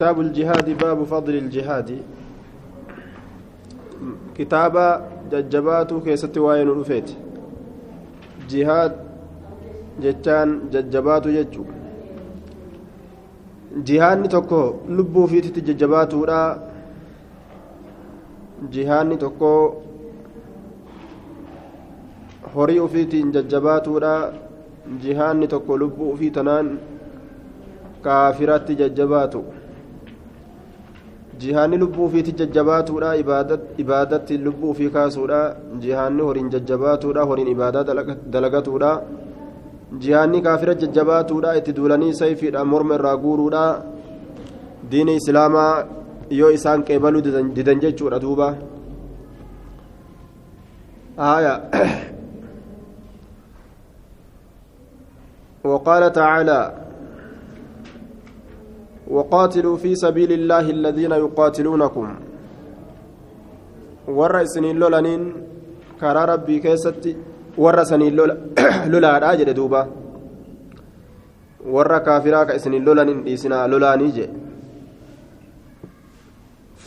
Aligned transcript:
كتاب 0.00 0.20
الجهاد 0.20 0.68
باب 0.78 1.04
فضل 1.04 1.34
الجهاد. 1.34 1.88
كتاب 4.36 4.74
ججبات 5.32 5.90
كيست 6.04 6.38
وين 6.38 6.62
الوفيت 6.62 7.08
جهاد 8.50 8.92
جتان 10.02 10.48
ججبات 10.72 11.28
ججو. 11.28 11.64
جهاد 13.86 14.18
نتوكو 14.18 14.62
لبو 14.88 15.26
في 15.26 15.40
ججبات 15.40 16.14
ورا 16.14 16.42
جهاد 18.72 19.06
نتوكو 19.06 19.74
هوري 22.54 22.80
وفيتي 22.80 23.22
ججبات 23.22 23.88
ورا 23.88 24.32
جهاد 25.02 25.36
نتوكو 25.36 25.76
لبو 25.76 26.16
في 26.16 26.30
تنان 26.30 26.76
كافرات 28.04 28.70
ججباتو. 28.70 29.42
Jihaanni 31.42 31.78
lubbuu 31.82 32.04
ofiitti 32.08 32.32
jajjabaatuudha 32.40 33.10
ibaadatti 33.82 34.38
lubbuu 34.46 34.70
ofii 34.70 34.90
kaasuudha 34.96 35.40
jihaanni 35.82 36.22
horiin 36.28 36.50
jajjabaatuudha 36.54 37.26
horiin 37.30 37.50
ibaadaa 37.54 37.84
dalagatuudha 38.34 38.90
jihaanni 40.02 40.42
kaafira 40.46 40.74
jajjabaatuudha 40.82 41.56
itti 41.60 41.76
duulanii 41.78 42.18
sayfiidha 42.22 42.64
morma 42.72 42.98
irraa 42.98 43.16
guuruudha 43.24 43.64
diini 44.90 45.16
islaamaa 45.20 45.72
yoo 46.40 46.50
isaan 46.58 46.84
qeebaluu 46.90 47.22
didan 47.56 47.80
jechuudha 47.86 48.22
duuba 48.26 48.48
haya 51.16 51.54
وقال 55.68 56.12
تعالى 56.12 56.87
وقاتلوا 59.10 59.76
في 59.76 59.94
سبيل 59.94 60.32
الله 60.32 60.70
الذين 60.70 61.12
يقاتلونكم 61.12 62.08
lolaniin 64.78 65.22
karaa 66.00 66.26
rabbii 66.26 66.60
keessatti 66.60 67.16
warra 67.58 67.84
saniin 67.84 68.16
lolaadhaa 68.92 69.36
jedhe 69.40 69.54
duuba 69.58 69.80
warra 71.74 72.00
kaafiraa 72.00 72.44
ka 72.46 72.56
isiniin 72.60 72.86
lolanin 72.88 73.24
dhiisinaa 73.24 73.68
lolaanii 73.68 74.12
jedhe 74.18 74.48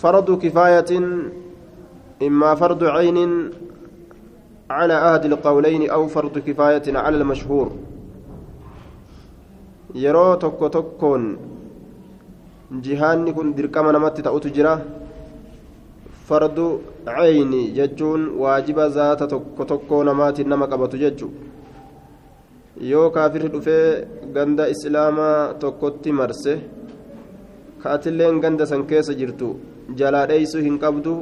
فرض 0.02 0.30
كفاية 0.44 0.92
إما 2.28 2.56
فرض 2.56 2.84
عين 2.84 3.18
على 4.70 4.96
أحد 5.10 5.26
القولين 5.26 5.90
أو 5.90 6.08
فرض 6.08 6.38
كفاية 6.38 6.98
على 6.98 7.18
المشهور 7.18 7.72
yeroo 9.94 10.36
tokko 10.40 10.70
tokkoon 10.70 11.24
jihaanni 12.80 13.34
kun 13.34 13.54
dirqama 13.54 13.92
namatti 13.92 14.22
ta'utu 14.24 14.50
jira. 14.56 14.74
Fardu 16.28 16.82
cayni 17.06 17.72
jechuun 17.76 18.22
waajiba 18.42 18.90
zaata 18.90 19.28
tokko 19.28 19.66
tokkoo 19.66 20.04
namaatiin 20.04 20.48
nama 20.48 20.68
qabatu 20.68 20.98
jechu 20.98 21.28
yoo 22.90 23.10
kaafirri 23.16 23.50
dhufee 23.54 24.08
ganda 24.36 24.70
islaamaa 24.74 25.54
tokkotti 25.64 26.12
marse 26.20 26.54
kaatilleen 27.84 28.40
ganda 28.44 28.66
san 28.72 28.86
keessa 28.92 29.14
jirtu 29.20 29.50
jalaa 30.00 30.26
dheeysuu 30.32 30.62
hin 30.68 30.80
qabdu 30.84 31.14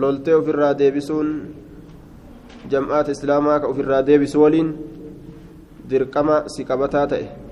loltee 0.00 0.34
ofirraa 0.40 0.74
deebisuun 0.82 1.32
jam'aata 2.74 3.14
islaamaa 3.16 3.60
ka 3.60 3.66
ofirraa 3.74 4.02
deebisu 4.08 4.42
waliin 4.44 4.70
dirqama 5.90 6.44
si 6.54 6.64
qabataa 6.70 7.06
ta'e 7.12 7.45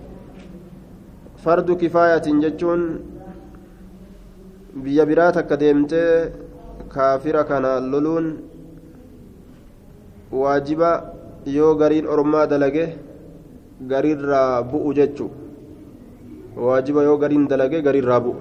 jechuun 2.44 2.82
biyya 4.82 5.04
biraa 5.06 5.32
takka 5.32 5.56
deemtee 5.56 6.32
kaafira 6.94 7.44
kana 7.44 7.80
loluun 7.92 8.26
waajiba 10.42 10.90
yoo 11.56 11.74
gariin 11.80 12.06
ormaa 12.14 12.46
dalage 12.52 12.84
gariirraa 13.90 14.62
bu'u 14.70 14.94
jechu 14.98 15.26
waajiba 16.66 17.02
yoo 17.08 17.16
gariin 17.22 17.46
dalage 17.52 17.78
gariirraa 17.86 18.20
bu'u 18.26 18.36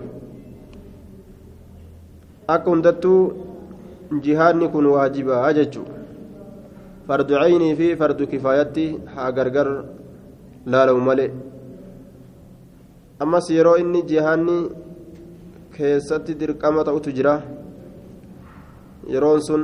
akka 2.55 2.69
hundattuu 2.71 3.21
jihaadni 4.25 4.67
kun 4.73 4.85
waajibaa 4.95 5.53
jechu 5.59 5.81
fardu 7.07 7.33
caynii 7.41 7.75
fi 7.79 7.95
fardu 8.01 8.27
kifaayatti 8.31 8.85
haa 9.15 9.31
gargar 9.37 9.69
laalamu 10.73 11.01
malee 11.09 11.31
ammas 13.23 13.49
yeroo 13.55 13.75
inni 13.83 14.01
jihaanni 14.11 14.57
keessatti 15.75 16.33
dirqama 16.39 16.83
ta'utu 16.87 17.11
jira 17.17 17.33
yeroon 19.13 19.41
sun 19.47 19.63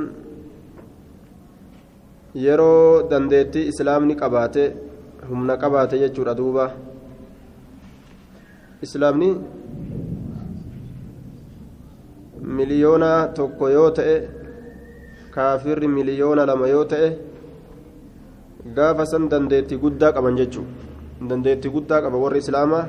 yeroo 2.44 3.08
dandeettii 3.10 3.68
islaamni 3.72 4.14
qabaate 4.22 4.64
humna 5.28 5.56
qabaate 5.62 5.98
jechuudha 6.02 6.34
duuba 6.40 6.64
islaamni 8.88 9.30
miliyoona 12.58 13.10
tokko 13.40 13.68
yoo 13.76 13.90
ta'e 13.98 14.16
kaafirri 15.34 15.88
miliyoona 15.98 16.46
lama 16.52 16.68
yoo 16.74 16.84
ta'e 16.94 17.08
gaafa 18.76 19.06
san 19.12 19.28
dandeettii 19.34 19.82
guddaa 19.84 20.12
qaban 20.16 20.40
jechuudha 20.42 21.28
dandeettii 21.28 21.74
guddaa 21.76 22.02
qaba 22.06 22.18
warri 22.24 22.38
islaamaa 22.44 22.84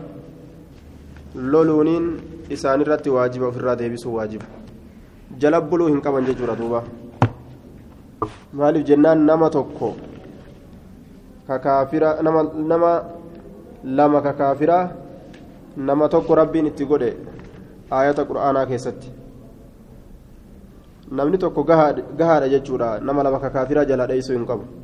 loluuniin 1.36 2.08
isaanirratti 2.50 3.10
waajiba 3.10 3.48
ofirraa 3.48 3.76
deebisuu 3.76 4.16
waajiba 4.16 4.46
jala 5.38 5.62
buluu 5.62 5.88
hin 5.88 6.02
qaban 6.02 6.26
jechuudha 6.26 6.56
duuba 6.56 6.84
maaliif 8.54 8.88
jennaan 8.88 9.26
nama 9.26 9.50
tokko 9.50 9.96
kakaafira 11.48 12.22
nama 12.22 12.44
nama 12.74 12.92
lama 13.84 14.22
kakaafiraa 14.22 14.84
nama 15.78 16.10
tokko 16.10 16.36
rabbiin 16.36 16.68
itti 16.74 16.86
godhe 16.86 17.16
aayata 17.92 18.26
qur'aanaa 18.26 18.66
keessatti 18.74 19.12
namni 21.12 21.38
tokko 21.38 21.64
gahaadha 21.64 22.50
jechuudha 22.56 23.00
nama 23.00 23.24
lama 23.24 23.40
kakaafiraa 23.40 23.86
jala 23.86 24.08
dheeysuu 24.08 24.36
hin 24.38 24.46
qabu 24.54 24.81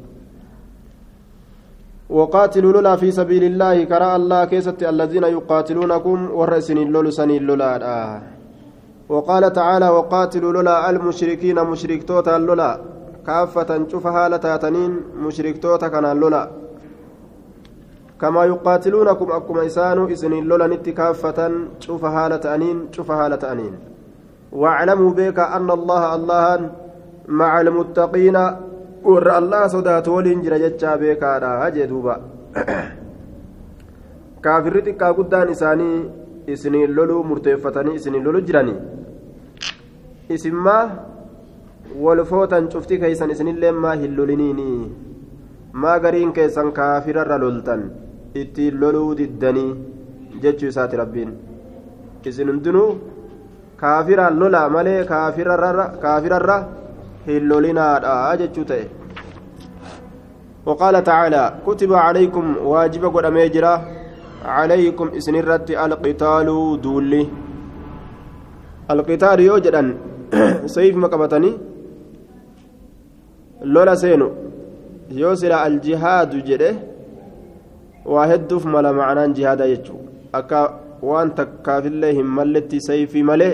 وقاتلوا 2.10 2.72
لولا 2.74 2.96
في 2.96 3.12
سبيل 3.12 3.44
الله 3.44 3.84
كراء 3.84 4.16
الله 4.16 4.46
كيست 4.46 4.84
الذين 4.84 5.24
يقاتلونكم 5.24 6.18
ورسن 6.32 6.78
اللول 6.78 7.14
سن 7.14 7.30
اللولا 7.30 8.22
وقال 9.10 9.54
تعالى 9.54 9.90
وقاتلوا 9.90 10.54
لولا 10.54 10.90
المشركين 10.90 11.58
مشرك 11.64 12.04
توتا 12.04 12.36
اللولا. 12.38 12.72
كافة 13.28 13.88
شوف 13.92 14.08
حالة 14.08 14.92
مشرك 15.26 15.56
توتا 15.64 15.88
كان 15.88 16.06
اللولا. 16.06 16.44
كما 18.22 18.46
يقاتلونكم 18.46 19.32
أكما 19.32 19.66
إسانوا 19.66 20.12
إسن 20.12 20.34
اللولا 20.34 20.68
نت 20.68 20.90
كافة 20.90 21.52
شوف 21.80 22.06
حالة 22.06 22.56
أنين 22.56 22.78
أنين 23.52 23.74
واعلموا 24.52 25.12
بك 25.12 25.40
أن 25.40 25.72
الله 25.72 26.16
الله 26.16 26.70
مع 27.28 27.62
المتقين 27.62 28.38
warra 29.10 29.34
allah 29.42 29.64
sodaatu 29.74 30.16
waliin 30.16 30.42
jira 30.46 30.60
jechaa 30.64 30.96
beekaadha 31.02 31.72
jee 31.76 31.88
duuba 31.92 32.16
kaafirri 34.46 34.82
xiqqaa 34.88 35.12
guddaan 35.20 35.52
isaanii 35.56 35.98
isiniin 36.56 36.96
loluu 36.98 37.22
murteeffatanii 37.30 37.96
isiniin 38.00 38.26
lolu 38.28 38.42
jiranii 38.48 38.78
isinmaa 40.38 40.84
wal 42.06 42.24
footan 42.32 42.68
cufti 42.74 43.00
keeysan 43.04 43.32
isinillee 43.36 43.72
maa 43.84 43.96
hin 44.04 44.18
loliniini 44.18 44.68
maa 45.84 45.98
gariin 46.06 46.34
keessan 46.40 46.72
kaafirarra 46.80 47.38
loltan 47.44 47.84
ittiin 48.42 48.80
loluu 48.82 49.10
diddanii 49.20 49.70
jechuu 50.44 50.70
isaati 50.74 51.00
rabbiin 51.04 51.32
isin 52.30 52.50
hundinuu 52.52 52.90
kaafiraan 53.82 54.40
lolaa 54.40 54.68
malee 54.76 55.00
kaafirarra 55.12 56.58
hin 57.28 57.50
lolinaadha 57.50 58.16
jechuu 58.42 58.66
ta'e 58.72 58.86
وقال 60.68 61.04
تعالى 61.04 61.44
كتب 61.68 61.94
عليكم 61.94 62.46
واجب 62.72 63.04
قد 63.16 63.26
أميجرا 63.26 63.74
عليكم 64.46 65.08
إسنرت 65.18 65.70
القتال 65.72 66.48
دولي. 66.84 67.24
القتال 68.92 69.40
يوجدا 69.40 69.84
سيف 70.76 70.96
مقبتني 71.04 71.52
لولا 73.74 73.96
سينو 73.96 74.30
يوصل 75.12 75.52
الجهاد 75.68 76.32
جده 76.48 76.72
واحد 78.14 78.54
ملا 78.74 78.92
معنى 78.92 79.34
جهاد 79.38 79.62
يجو. 79.74 79.96
أكا 80.36 80.62
وان 81.08 81.28
تكاف 81.36 81.86
الله 81.92 82.16
ملتي 82.38 82.80
سيفي 82.80 83.24
ملي 83.30 83.50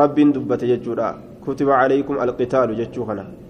رب 0.00 0.16
دبت 0.34 0.62
يجودا. 0.62 1.08
كتب 1.46 1.68
عليكم 1.80 2.14
القتال 2.24 2.68
جتشو 2.78 3.04
خنا. 3.08 3.45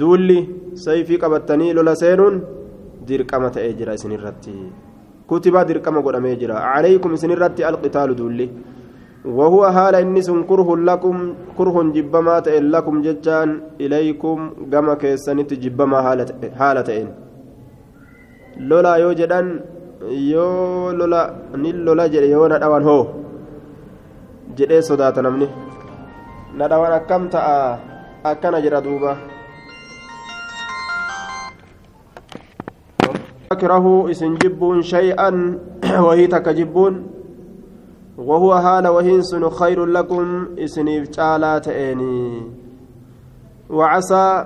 duulli 0.00 0.38
sayfii 0.84 1.18
qabattanii 1.22 1.72
lola 1.78 1.94
seenuun 2.02 2.36
dirqama 3.08 3.50
ta'ee 3.56 3.72
jira 3.78 3.94
isinirratti 3.98 4.54
كتب 5.28 5.56
دركم 5.68 5.96
قدامي 6.06 6.34
جرا 6.40 6.56
عليكم 6.74 7.10
سنرت 7.22 7.60
القتال 7.70 8.10
دولي 8.16 8.48
وهو 9.38 9.60
حال 9.76 9.94
إنس 10.04 10.28
كره 10.50 10.68
لكم 10.88 11.16
كره 11.58 11.76
جبما 11.96 12.34
تئن 12.46 12.64
لكم 12.74 12.94
ججان 13.06 13.48
إليكم 13.84 14.38
كما 14.72 14.94
كيسنت 15.02 15.50
جبما 15.64 15.98
حالتين 16.60 17.08
لولا 18.68 18.92
يوجدان 19.04 19.46
yoo 20.32 20.94
lola 20.98 21.20
ni 21.62 21.70
lola 21.86 22.04
jedhe 22.12 22.28
yoo 22.34 22.46
na 22.50 22.56
dhawan 22.62 22.84
hoo 22.88 23.04
jedhee 24.58 24.82
sodaata 24.88 25.22
namni 25.26 25.48
na 26.58 26.64
dhawan 26.70 26.92
akkam 26.98 27.22
ta'a 27.34 27.56
akkana 28.30 28.62
jedha 28.64 28.80
duuba 28.86 29.12
تكرهوا 33.53 34.11
إسن 34.11 34.35
جبون 34.35 34.81
شيئا 34.81 35.59
وهي 36.05 36.27
تكجبون 36.27 37.07
وهو 38.17 38.53
هال 38.53 38.87
وهنسن 38.87 39.49
خير 39.49 39.85
لكم 39.85 40.47
إسنيف 40.59 41.07
تعالى 41.07 41.59
تأني 41.59 42.51
وعسى 43.69 44.45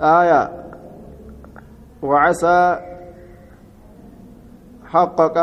آية 0.00 0.42
وعسى 2.02 2.78
حقق 4.86 5.38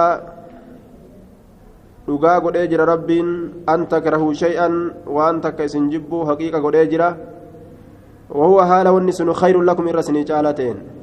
dhugaa 2.06 2.38
godhee 2.38 2.70
jira 2.70 2.86
rabbiin 2.86 3.66
an 3.66 3.90
takrahu 3.90 4.30
shay'an 4.38 4.94
waan 5.10 5.42
takka 5.42 5.66
isin 5.66 5.90
jibbuu 5.90 6.22
haqiiqa 6.30 6.62
godhee 6.62 6.86
jira 6.86 7.18
wahuwa 8.30 8.66
haala 8.70 8.94
wanni 8.94 9.10
sunu 9.10 9.34
khayrun 9.34 9.66
lakum 9.66 9.90
irra 9.90 10.06
isinii 10.06 10.22
caala 10.30 10.54
ta'en 10.54 10.95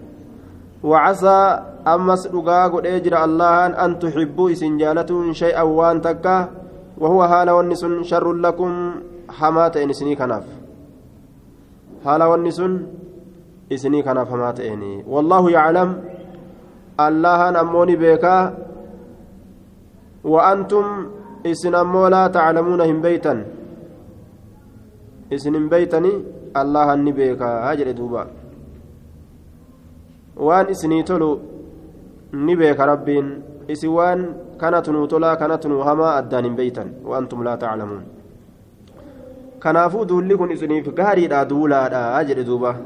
وعسى 0.82 1.38
أمس 1.86 2.22
غدي 2.34 3.00
جرا 3.00 3.24
الله 3.24 3.66
أن 3.84 3.98
تحبوا 4.02 4.50
إسن 4.52 4.76
جالتون 4.82 5.32
شيئا 5.32 5.62
وان 5.62 6.00
تكا 6.02 6.48
وهو 6.98 7.20
حال 7.30 7.50
ونسن 7.50 8.02
شر 8.02 8.26
لكم 8.32 8.72
حمات 9.30 9.76
إنسني 9.76 10.14
كناف. 10.18 10.46
حال 12.04 12.22
ونسن 12.22 12.72
إسني 13.72 14.02
كناف 14.02 14.26
حمات 14.30 14.60
إني. 14.60 15.06
والله 15.06 15.50
يعلم 15.50 15.90
الله 17.00 17.40
أموني 17.60 17.96
بيكا 17.96 18.36
وأنتم 20.24 20.86
إسن 21.46 21.74
أمو 21.74 22.06
لا 22.06 22.26
تعلمون 22.26 22.80
هم 22.80 22.98
بيتا. 23.02 23.34
إسن 25.32 25.54
بيتني 25.68 26.12
الله 26.56 26.92
أني 26.92 27.12
بيكا 27.12 27.72
أجل 27.72 27.94
دوبا. 27.94 28.41
Waan 30.36 30.70
isinii 30.70 31.02
tolu 31.04 31.40
ni 32.32 32.56
beeka 32.56 32.86
rabbiin 32.86 33.28
isin 33.68 33.90
waan 33.90 34.20
kanatu 34.56 34.92
nuu 34.92 35.06
tolaa 35.06 35.36
kanatu 35.36 35.68
nuu 35.68 35.82
hamaa 35.88 36.14
addaan 36.20 36.44
hin 36.44 36.56
beeytan 36.56 36.94
waantum 37.04 37.42
laa 37.44 37.56
taclamuun 37.56 38.04
kanaafuu 39.64 40.04
duulli 40.12 40.36
kun 40.36 40.50
isiniif 40.54 40.88
gaariidha 41.00 41.44
duulaadha 41.50 42.24
jedhe 42.30 42.44
duuba 42.44 42.76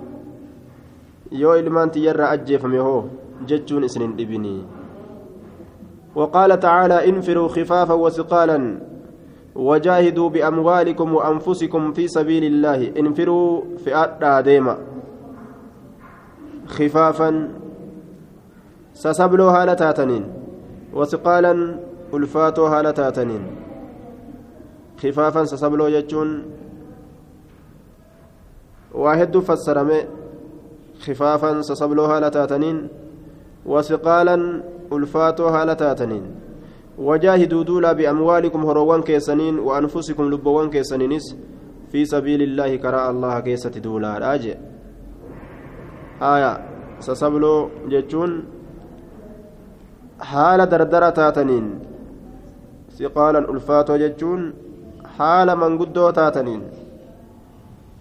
yoo 1.43 1.57
ilmaan 1.63 1.91
tiyyarraa 1.91 2.31
ajjeefame 2.39 2.79
hoo 2.89 3.05
jechuun 3.53 3.85
isinin 3.91 4.17
dhibinii 4.19 4.59
وقال 6.17 6.61
تعالى 6.61 7.09
انفروا 7.09 7.49
خفافا 7.49 7.95
وثقالا 7.95 8.59
وجاهدوا 9.57 10.29
بأموالكم 10.29 11.15
وأنفسكم 11.15 11.93
في 11.93 12.09
سبيل 12.09 12.45
الله 12.45 12.93
انفروا 13.01 13.63
أدى 13.87 14.35
ديما 14.51 14.77
خفافا 16.69 17.49
سسبلو 18.95 19.49
هالة 19.49 20.23
وثقالا 20.95 21.77
ألفاتو 22.15 22.67
هالة 22.67 23.01
خفافا 25.03 25.45
سسبلو 25.45 25.87
يجون 25.87 26.43
واحد 28.95 29.39
فسرمي 29.39 30.01
خفافا 31.01 31.61
سسبلو 31.63 32.05
هالة 32.05 32.37
وثقالا 33.67 34.63
ألفاتو 34.93 35.47
هالة 35.49 35.97
وجاهدوا 36.99 37.63
دولا 37.63 37.93
بأموالكم 37.93 38.67
هروان 38.67 39.03
كيسنين 39.03 39.59
وأنفسكم 39.59 40.31
لبوان 40.31 40.71
كيسنينس 40.71 41.37
في 41.93 42.05
سبيل 42.05 42.43
الله 42.43 42.77
كراء 42.77 43.11
الله 43.11 43.41
كيسة 43.41 43.71
دولا 43.71 44.19
راجع 46.21 46.35
aya 46.35 46.61
sasabloo 46.99 47.71
jechuun 47.89 48.45
haala 50.19 50.67
dardara 50.67 51.13
taataniin 51.13 51.81
siqaalan 52.97 53.47
ulfaatoo 53.53 53.99
jechuun 53.99 54.55
haala 55.19 55.57
manguddoo 55.57 56.13
taataniin 56.13 56.63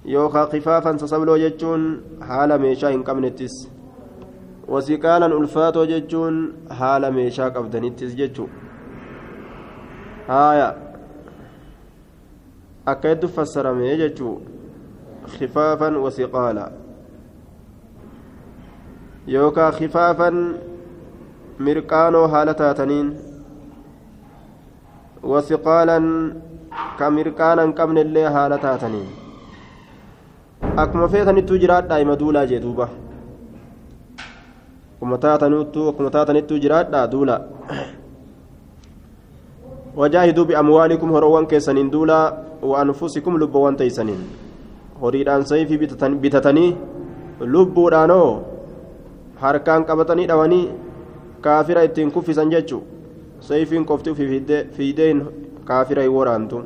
yookaan 0.05 0.49
kifaafan 0.49 0.99
sasabloo 0.99 1.37
jechuun 1.37 2.03
haala 2.29 2.57
meeshaa 2.57 2.89
hin 2.95 3.03
qabnettis 3.03 3.55
wasiqaalan 4.67 5.33
ulfaatoo 5.33 5.85
jechuun 5.85 6.39
haala 6.69 7.11
meeshaa 7.11 7.51
qabdanittis 7.51 8.15
jechuu 8.15 8.49
haaya 10.27 10.69
akka 12.85 13.07
hedduu 13.09 13.29
fassarame 13.35 13.97
jechuu 13.97 14.41
wasiqaala 16.05 16.71
yookaan 19.33 19.73
khifaafan 19.73 20.35
mirqaanoo 21.67 22.27
haala 22.33 22.53
taataniin 22.61 23.07
wasiqaalan 25.31 26.05
ka 26.99 27.09
mirqaana 27.17 27.65
hin 27.65 27.73
qabne 27.79 28.01
illee 28.07 28.27
haala 28.37 28.57
taataniin 28.65 29.07
akkuma 30.83 31.07
feetanittuu 31.15 31.57
jiraadhaa 31.65 31.99
ima 32.05 32.19
duulaa 32.21 32.45
jee 32.53 32.61
duuba 32.67 32.89
akkuma 35.01 35.17
taatanittuu 36.15 36.57
jiraadhaa 36.67 37.05
duulaa 37.11 37.41
wajaahiduu 40.01 40.45
bi'amwaalikum 40.49 41.11
horoowwan 41.17 41.47
keessaniin 41.53 41.91
duulaa 41.91 42.25
wa'anfusikum 42.71 43.37
lubbawwan 43.43 43.77
teeysaniin 43.83 44.25
horiidhaan 45.01 45.45
sayfii 45.45 45.87
bitatanii 46.25 46.71
lubbuudhaanoo 47.55 48.54
harkaan 49.41 49.85
qabatanii 49.85 50.27
dhawanii 50.27 50.71
kaafira 51.41 51.83
ittiin 51.83 52.11
kuffisan 52.11 52.49
jechu. 52.49 52.83
Sayfiin 53.39 53.85
qofti 53.85 54.15
fiideen 54.77 55.27
kaafira 55.65 56.01
hin 56.01 56.15
waraantu. 56.17 56.63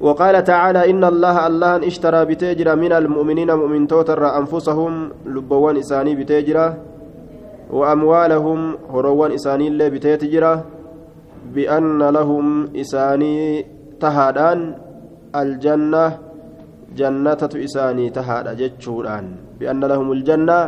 وقال 0.00 0.44
تعالى 0.44 0.90
إن 0.90 1.04
الله 1.04 1.36
الله 1.46 1.72
اشترى 1.86 2.24
بتجرى 2.24 2.74
من 2.74 2.92
المؤمنين 2.92 3.50
مؤمن 3.52 3.84
توتر 3.86 4.24
أنفسهم 4.40 4.92
لبوان 5.28 5.76
إساني 5.76 6.14
بتجرى 6.16 6.66
وأموالهم 7.70 8.60
هروان 8.92 9.30
إساني 9.32 9.68
اللي 9.68 9.90
بتجرى 9.90 10.54
بأن 11.54 12.00
لهم 12.16 12.46
إساني 12.76 13.36
تهادان 14.00 14.60
الجنة 15.36 16.04
جنة 16.96 17.42
إساني 17.66 18.10
تهاد 18.10 18.46
جتشوران 18.56 19.26
بأن 19.60 19.84
لهم 19.84 20.08
الجنة 20.12 20.58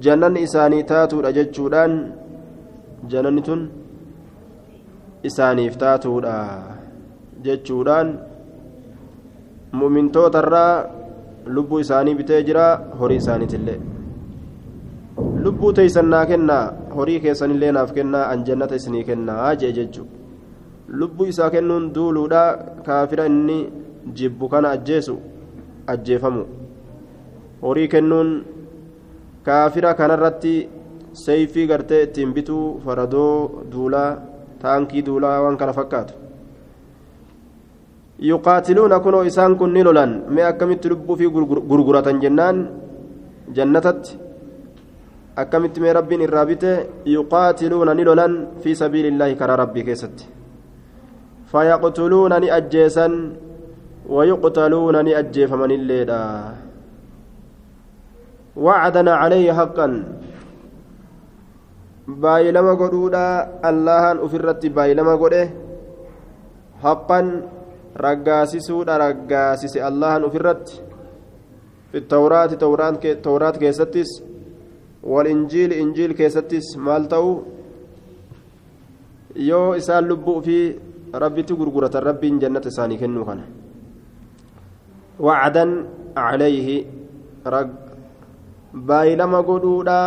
jannanni 0.00 0.42
isaanii 0.48 0.82
taatuudha 0.92 1.32
jechuudhaan 1.38 1.94
jannanni 3.14 3.42
tun 3.48 3.62
isaaniif 5.30 5.76
taatuudha 5.82 6.36
jechuudhaan 7.44 8.08
mu'mintootarraa 9.80 10.84
lubbuu 11.56 11.80
isaanii 11.84 12.14
bitee 12.14 12.42
jira 12.48 12.64
horii 13.00 13.20
isaaniitillee 13.22 13.80
lubbuu 15.44 15.72
teeysan 15.78 16.08
naa 16.14 16.26
kennaa 16.32 16.64
horii 16.96 17.20
keessanillee 17.26 17.72
naaf 17.76 17.92
kennaa 17.98 18.24
an 18.32 18.44
jannata 18.48 18.80
isinii 18.80 19.04
kennaa 19.10 19.54
jee 19.62 19.72
jechu 19.78 20.06
lubbuu 21.00 21.26
isaa 21.32 21.50
kennuun 21.54 21.92
duuluudha 21.94 22.42
kaafira 22.86 23.26
inni 23.26 23.58
jibbu 24.20 24.48
kana 24.48 24.70
ajjeesu 24.76 25.18
ajjeefamu 25.94 26.44
horii 27.62 27.88
kennuun 27.94 28.30
kaafira 29.46 29.94
kanarratti 29.94 30.54
seeyfii 31.12 31.66
gartee 31.66 32.02
ittiin 32.06 32.32
bituu 32.36 32.80
faradoo 32.84 33.64
duulaa 33.72 34.10
taankii 34.62 35.02
duulaa 35.06 35.40
waan 35.44 35.56
kana 35.60 35.72
fakkaatu. 35.78 36.14
Yuqaatiluuna 38.22 39.00
kunoo 39.00 39.22
isaan 39.26 39.56
kun 39.58 39.72
ni 39.74 39.82
lolan. 39.82 40.12
Mee 40.28 40.44
akkamitti 40.46 40.88
lubbuu 40.88 41.16
fi 41.16 41.26
gurguratan 41.70 42.20
jennaan? 42.22 42.68
Jannatatti. 43.54 44.18
Akkamitti 45.36 45.80
mee 45.80 45.92
rabbiin 45.92 46.22
irraa 46.26 46.46
bite 46.46 46.72
yuqaatiluuna 47.14 47.94
ni 47.94 48.04
lolan 48.04 48.34
fi 48.62 48.76
sabiilillaahi 48.76 49.34
karaa 49.40 49.56
rabbii 49.56 49.84
keessatti. 49.84 50.28
Fayaqtuluuna 51.52 52.38
ni 52.40 52.50
ajjeesan. 52.58 53.14
Wayuqtaluuna 54.08 55.02
ni 55.02 55.14
ajjeefamanilleedha 55.14 56.18
وعدنا 58.56 59.12
عليه 59.14 59.52
حقا 59.52 59.88
baay'ilama 62.02 62.74
godhuudha 62.74 63.62
allahan 63.62 64.18
ufirratti 64.18 64.74
baay'ilama 64.74 65.14
godhe 65.22 65.42
haqqan 66.82 67.26
raggaasisuudha 67.94 68.98
raggaasise 68.98 69.78
allahan 69.78 70.26
ufirratti 70.26 70.92
في 71.92 71.98
التوراة 71.98 72.56
توراة 73.20 73.50
كيستس 73.60 74.10
والإنجيل 75.04 75.72
إنجيل 75.72 76.12
كيستس 76.16 76.76
مال 76.80 77.04
تو 77.08 77.44
yoo 79.36 79.76
isaan 79.76 80.08
lubbuu 80.08 80.40
fi 80.44 80.56
rabbitti 81.12 81.56
gurguratan 81.56 82.04
rabbiin 82.04 82.40
jannata 82.40 82.68
isaanii 82.68 82.98
kennuu 83.00 83.24
kana 83.24 83.44
wacdan 85.26 85.70
calayhi 86.16 86.76
baay'ilama 88.72 89.44
godhuudha 89.44 90.00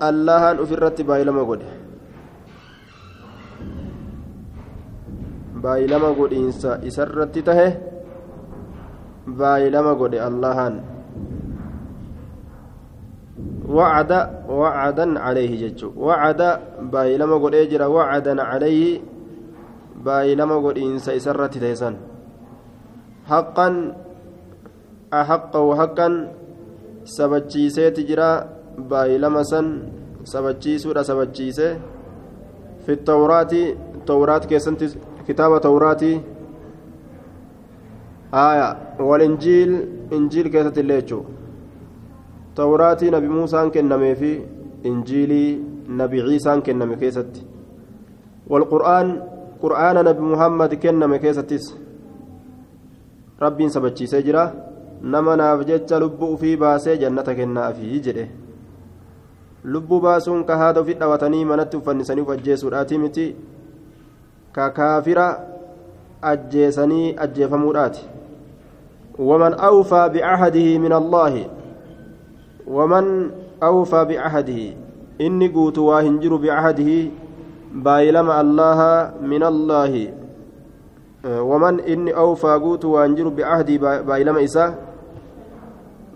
allahan 0.00 0.58
ufirratti 0.64 1.04
baay'ilama 1.04 1.44
godhe 1.44 1.70
baay'ilama 5.64 6.12
godhiinsa 6.16 6.80
isarratti 6.88 7.44
tahe 7.44 7.68
baay'ilama 9.28 9.92
godhe 9.94 10.18
allahan 10.20 10.98
وعد 13.68 14.12
وعدا 14.48 15.20
عليه 15.20 15.68
جج 15.68 15.84
وعد 15.96 16.60
بايلما 16.92 17.36
قد 17.36 17.54
اجرا 17.54 17.86
وعدا 17.86 18.42
عليه 18.42 19.00
بايلما 20.04 20.56
قد 20.56 20.78
انسى 20.78 21.16
اسرت 21.16 21.58
تيسان 21.58 21.96
حقا 23.28 23.68
أحق 27.08 27.16
وحقا 27.16 27.16
سبتشيسي 27.16 27.90
تجرا 27.90 28.30
بايلما 28.90 29.42
سن 29.42 29.66
سبتشيسورا 30.24 31.02
سبتشيسي 31.02 31.68
في 32.84 32.92
التوراة 32.92 33.52
التوراة 33.96 34.38
كيسنت 34.38 34.82
كتاب 35.28 35.60
توراتي 35.60 36.20
آية 38.34 38.68
والإنجيل 39.00 39.70
إنجيل 40.12 40.46
كيسة 40.48 40.76
الليتشو 40.76 41.20
tawraatii 42.58 43.10
nabi 43.14 43.28
muusaan 43.30 43.70
kennamee 43.70 44.14
fi 44.20 44.30
injiilii 44.90 45.50
nabi 46.00 46.22
ciisaan 46.26 46.62
kenname 46.66 46.96
keessatti 47.02 47.44
walqur'aan 48.50 49.12
qur'aana 49.62 50.02
nabi 50.02 50.22
muhammad 50.30 50.74
kenname 50.84 51.18
keessattis 51.24 51.68
rabbiin 53.44 53.70
sabachiisee 53.70 54.22
jira 54.26 54.42
nama 55.02 55.36
naaf 55.36 55.64
jecha 55.66 55.98
lubbuu 55.98 56.32
ufii 56.34 56.56
baasee 56.56 56.96
jannata 56.96 57.34
kennaafi 57.34 58.00
jedhe 58.00 58.30
lubbuu 59.64 60.00
baasuun 60.00 60.44
ka 60.44 60.56
haada 60.56 60.80
ofii 60.80 60.94
dhawatanii 61.02 61.44
manatti 61.44 61.76
uffannisanii 61.76 62.22
uf 62.22 62.30
ajjeesuudhaati 62.30 62.98
miti 62.98 63.36
ka 64.52 64.70
kaafira 64.70 65.28
ajjeesanii 66.32 67.14
ajjeefamuudhaati 67.26 68.08
waman 69.18 69.54
awfaa 69.70 70.08
bicahdihi 70.08 70.78
min 70.78 70.92
allaahi 70.92 71.46
ومن 72.68 73.30
أوفى 73.62 74.04
بعهده 74.04 74.60
إني 75.20 75.48
قوت 75.48 75.78
واهنجر 75.78 76.36
بعهده 76.36 77.10
بايلم 77.72 78.30
الله 78.30 79.10
من 79.22 79.42
الله 79.42 80.12
ومن 81.24 81.80
إني 81.80 82.16
أوفى 82.16 82.46
قوت 82.46 82.84
واهنجر 82.84 83.28
بعهدي 83.28 83.78
بايلم 83.78 84.36
إساه 84.36 84.74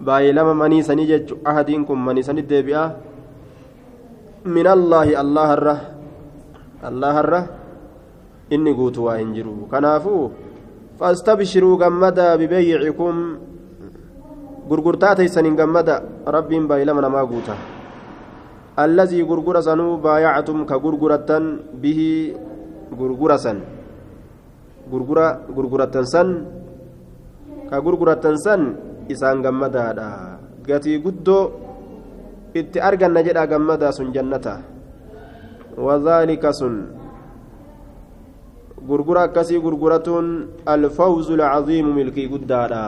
بايلم 0.06 0.48
مني 0.58 0.82
سنجج 0.82 1.28
عهدكم 1.46 1.96
مني 2.06 2.22
سند 2.22 2.52
بها 2.66 2.84
من 4.56 4.66
الله 4.66 5.08
الله 5.22 5.48
الره 5.56 5.78
الله 6.88 7.14
الره 7.20 7.42
إني 8.54 8.72
قوت 8.78 8.96
واهنجر 8.98 9.46
كنافو 9.72 10.16
فاستبشروا 10.98 11.78
جمدا 11.82 12.28
ببيعكم 12.40 13.14
gurgurtaa 14.68 15.16
teeysaniin 15.18 15.56
gammada 15.58 16.02
rabbiin 16.26 16.68
baay'ilama 16.70 17.02
namaa 17.02 17.26
guuta 17.26 17.54
allazii 18.76 19.24
gurgura 19.30 19.62
sanuu 19.62 19.98
baayactum 19.98 20.64
ka 20.66 20.78
gurgurattan 20.78 21.44
bihii 21.82 22.34
gurgura 23.00 23.38
san 23.38 23.58
gurgura 24.90 25.26
gurgurattan 25.56 26.06
san 26.06 26.28
ka 27.70 27.80
gurgurattan 27.80 28.38
san 28.38 28.62
isaan 29.08 29.42
gammadaadha 29.42 30.08
gatii 30.66 30.98
guddoo 30.98 31.44
itti 32.54 32.80
arganna 32.80 33.22
jedha 33.22 33.46
gammadaa 33.46 33.92
sun 33.92 34.12
jannata 34.12 34.60
wadhaalika 35.76 36.52
sun 36.52 36.76
gurgura 38.88 39.22
akkasii 39.28 39.60
gurguratuun 39.64 40.28
alfawzu 40.66 41.36
lcaziimu 41.36 41.92
milkii 41.94 42.28
guddaadha 42.28 42.84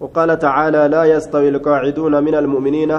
وقال 0.00 0.38
تعالى 0.38 0.88
لا 0.88 1.04
يستوي 1.04 1.48
القاعدون 1.48 2.24
من 2.24 2.34
المؤمنين 2.34 2.92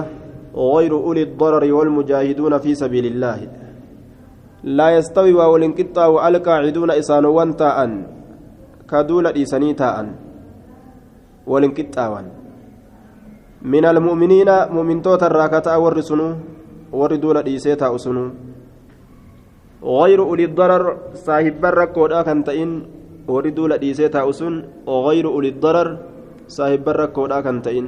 غير 0.55 0.91
أولي 0.93 1.23
الضرر 1.23 1.73
والمجاهدون 1.73 2.57
في 2.57 2.75
سبيل 2.75 3.05
الله 3.05 3.39
لا 4.63 4.89
يستوي 4.97 5.33
والانقطاع 5.33 6.27
القاعدون 6.27 6.91
إسانوان 6.91 7.55
تاء 7.55 7.77
كدول 8.89 9.27
إساني 9.27 9.73
تاء 9.73 10.26
والانقطاع 11.51 12.11
من 13.73 13.83
المؤمنين 13.91 14.49
مؤمن 14.75 14.97
توتا 15.05 15.27
الراكتا 15.31 15.75
ورسنو 15.83 16.27
وردول 16.99 17.37
إيسيتا 17.47 17.87
أسنو 17.95 18.25
غير 19.99 20.19
أولي 20.29 20.45
الضرر 20.49 20.83
صاحب 21.25 21.63
الركودا 21.71 22.19
كنتئن 22.27 22.71
وردول 23.27 23.71
إيسيتا 23.85 24.21
أسن 24.29 24.53
غير 25.05 25.25
أولي 25.35 25.49
الضرر 25.55 25.89
ta'in 26.47 27.87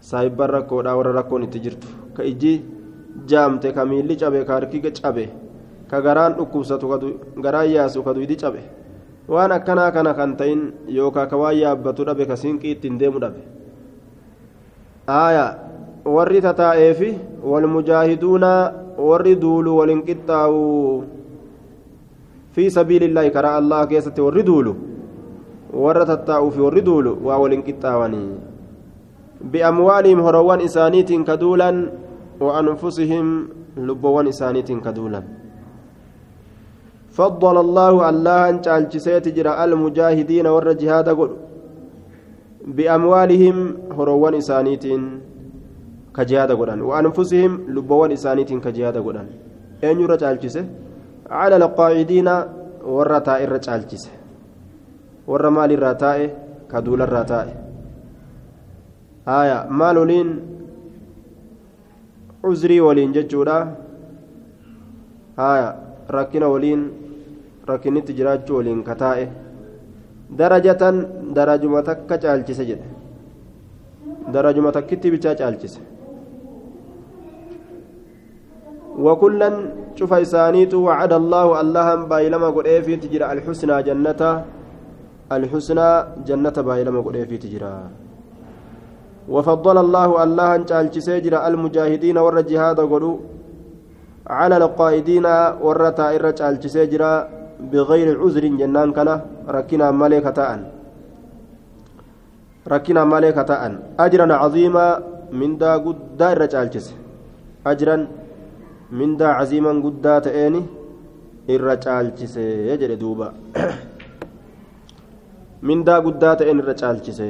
saahibban 0.00 0.50
rakkoodhaa 0.50 0.96
warra 0.96 1.12
rakkoon 1.16 1.42
itti 1.48 1.60
jirtu 1.60 1.88
ka 2.16 2.22
ijji 2.22 2.52
jaamte 3.26 3.72
ka 3.72 3.84
miilli 3.84 4.16
cabe 4.16 4.44
ka 4.44 4.52
harki 4.60 4.80
cabe 5.00 5.24
ka 5.90 6.00
garaan 6.00 6.36
dhukkubsatu 6.36 6.86
garaan 7.40 7.70
yaasu 7.70 8.02
ka 8.04 8.12
waan 9.28 9.52
akkanaa 9.52 9.92
kana 9.92 10.14
kan 10.16 10.36
ta'in 10.40 10.60
yookaan 10.88 11.28
ka 11.28 11.36
waan 11.36 11.56
yaabbatu 11.56 12.04
dhabe 12.08 12.24
ka 12.26 12.36
siinqii 12.36 12.72
ittiin 12.76 12.98
deemu 13.00 13.20
dhabe 13.20 13.40
aaya 15.20 15.46
warri 16.16 16.40
tataa'eefi 16.40 17.10
walmujaahiduuna 17.44 18.52
warri 19.08 19.34
duulu 19.36 19.76
waliin 19.78 20.02
qixxaawu 20.08 21.04
fi 22.56 22.70
sabiilillaahi 22.76 23.30
karaa 23.36 23.56
allah 23.60 23.80
keessatti 23.92 24.20
warri 24.26 24.42
duulu 24.48 24.72
warra 25.84 26.06
tattaa'uu 26.12 26.50
fi 26.56 26.60
warri 26.66 26.82
duulu 26.88 27.12
waa 27.28 27.38
waliin 27.44 27.62
qixxaawanii 27.68 28.28
bi'amwaalihim 29.52 30.20
horoowwan 30.28 30.64
isaaniitiin 30.68 31.24
ka 31.28 31.36
duulan 31.40 31.76
wa 32.40 32.56
anfusihim 32.62 33.28
lubbowwan 33.90 34.26
isaaniitiin 34.32 34.80
ka 34.80 34.92
duulan 34.96 35.24
فضل 37.18 37.56
الله 37.64 37.94
الله 38.10 38.40
أن 38.50 38.56
جالجسيت 38.66 39.26
جرى 39.36 39.52
المجاهدين 39.64 40.46
ور 40.54 40.68
جهاد 40.82 41.08
قل 41.18 41.30
بأموالهم 42.76 43.56
هروان 43.96 44.34
إسانيتين 44.42 45.02
كجهاد 46.16 46.50
قلن 46.60 46.80
وأنفسهم 46.88 47.52
لبوان 47.74 48.10
إسانيتين 48.18 48.58
كجهاد 48.64 48.96
قلن 49.06 49.26
أين 49.84 49.98
يرى 50.02 50.16
جالجسه 50.22 50.64
على 51.30 51.56
القاعدين 51.56 52.28
ور 52.94 53.10
تائر 53.28 53.52
maalirraa 55.52 55.94
taa'e 56.02 56.26
ka 56.70 56.80
duularraa 56.84 57.24
taa'e 57.30 57.52
haya 59.28 59.58
maal 59.80 59.98
waliin 60.00 60.30
cuzrii 62.44 62.80
waliin 62.80 63.12
jechuudha 63.16 63.56
haya 65.40 65.68
rakkina 66.16 66.48
waliin 66.54 66.82
rakkinitti 67.72 68.16
jiraachuu 68.18 68.56
waliin 68.60 68.82
ka 68.88 68.94
taa'e 69.04 69.28
darajatan 70.40 71.04
darajuma 71.34 71.82
takka 71.82 72.18
caalchise 72.24 72.64
jedhe. 72.70 72.88
Darajuma 74.32 74.72
takkitti 74.72 75.10
bichaa 75.14 75.38
caalchise. 75.42 75.80
وكلا 78.98 79.50
شوف 79.94 80.12
إسانيت 80.12 80.74
وعد 80.74 81.12
الله 81.12 81.46
اللهم 81.62 82.02
بايلما 82.10 82.48
قد 82.56 82.66
في 82.86 82.96
تجرى 82.96 83.26
الحسنى 83.32 83.76
جنة 83.88 84.22
الحسنى 85.36 85.88
جنة 86.26 86.56
بايلما 86.68 87.00
قد 87.06 87.16
في 87.30 87.36
تجرى 87.44 87.74
وفضل 89.28 89.76
الله 89.84 90.08
الله 90.24 90.48
أن 90.56 90.90
سيجرى 90.90 91.38
المجاهدين 91.48 92.16
ور 92.18 92.40
جهاد 92.40 92.78
قلوا 92.92 93.16
على 94.26 94.56
القائدين 94.56 95.26
ور 95.62 95.80
تائر 96.00 96.24
سيجرى 96.74 97.12
بغير 97.60 98.08
عذر 98.22 98.44
جنان 98.60 98.92
كان 98.96 99.10
ركنا 99.48 99.86
ملكة 99.90 100.38
ركنا 102.68 103.02
ملكة 103.04 103.50
أجرا 104.00 104.26
عظيما 104.42 104.86
من 105.32 105.58
دا 105.58 105.72
قد 105.76 105.96
دائر 106.18 106.40
ajran 107.64 108.02
mindaa 108.98 109.32
caziiman 109.38 109.80
guddaa 109.84 110.20
ta'eeni 110.26 110.60
irra 111.54 111.74
caalchise 111.84 112.44
jedhe 112.82 112.96
duuba 113.02 113.32
mindaa 115.70 115.98
guddaa 116.06 116.34
ta'een 116.40 116.62
irra 116.62 116.74
caalchise 116.82 117.28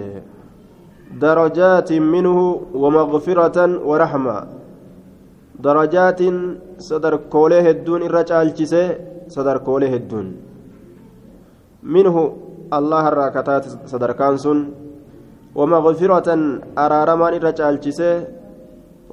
darajaatin 1.25 2.09
minhu 2.15 2.45
wamaqfiratan 2.83 3.79
waraxma 3.91 4.37
darajaatin 5.67 6.37
sadarkoolee 6.89 7.63
hedduun 7.69 8.07
irra 8.09 8.23
caalchise 8.33 8.83
sadarkoolee 9.35 9.91
hedduun 9.95 10.27
minhu 11.95 12.23
allah 12.79 13.03
irraa 13.11 13.31
kataate 13.37 13.69
sadarkaan 13.93 14.39
sun 14.45 14.59
wamaqfiratan 15.59 16.43
araaramaan 16.85 17.35
irra 17.39 17.53
caalchise 17.53 18.11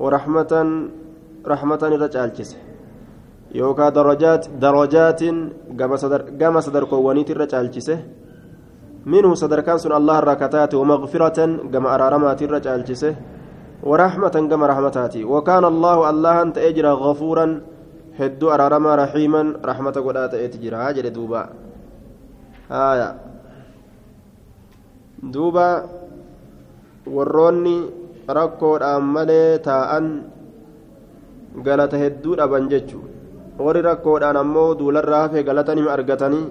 waraxmatan 0.04 0.68
raxmatan 1.52 1.94
irra 1.96 2.10
caalchise 2.16 2.58
yookaa 3.60 3.92
darajaatin 4.64 5.38
gama 6.40 6.62
sadarkoowwaniit 6.66 7.30
irra 7.30 7.48
caalchise 7.54 7.96
منه 9.06 9.34
صدركان 9.34 9.78
سن 9.78 9.94
الله 9.94 10.18
الركتات 10.20 10.74
ومغفرة 10.74 11.40
كما 11.74 11.96
أرارمات 11.96 12.42
الرجال 12.42 12.84
جسه 12.84 13.16
ورحمة 13.84 14.36
كما 14.50 14.66
رحمتاتي 14.68 15.22
وكان 15.24 15.66
الله 15.66 16.10
الله 16.10 16.36
أنت 16.42 16.58
أجرى 16.58 16.92
غفورا 18.16 18.28
هدو 18.40 18.48
أرارما 18.52 18.96
رحيما 18.96 19.42
رحمة 19.66 19.92
قدات 19.92 20.34
أتجرى 20.34 20.76
هاجر 20.76 21.08
دوبا 21.08 21.50
آية 22.72 23.10
دوبا 25.24 25.70
warroonni 27.06 27.86
rakkoodhaan 28.26 29.04
malee 29.06 29.62
taa'an 29.62 30.06
galata 31.62 31.98
hedduu 32.02 32.34
dhaban 32.40 32.66
jechuudha 32.66 33.62
warri 33.66 33.82
rakkoodhaan 33.86 34.38
ammoo 34.42 34.74
duularraa 34.80 35.22
hafee 35.30 35.44
galata 35.46 35.76
nima 35.78 35.94
argatanii 35.94 36.50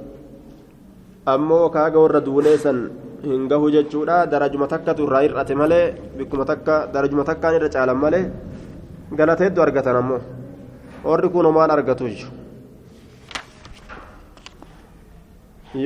ammoo 1.26 1.66
kaaga 1.74 1.98
warra 2.04 2.20
duuleessan 2.28 2.78
hin 3.26 3.48
gahu 3.50 3.70
jechuudha 3.76 4.30
darajuma 4.30 4.70
takkatu 4.70 5.06
irraa 5.06 5.24
hir'ate 5.26 5.54
malee 5.62 5.84
bikkuma 6.18 6.46
takka 6.46 6.86
darajuma 6.94 7.26
takkaan 7.26 7.58
irra 7.58 7.68
caalan 7.74 7.98
malee 8.04 8.30
galata 9.18 9.44
hedduu 9.44 9.66
argatan 9.66 9.96
ammoo 10.02 10.22
warri 11.04 11.28
kun 11.28 11.46
homaan 11.46 11.70
argatu 11.70 12.10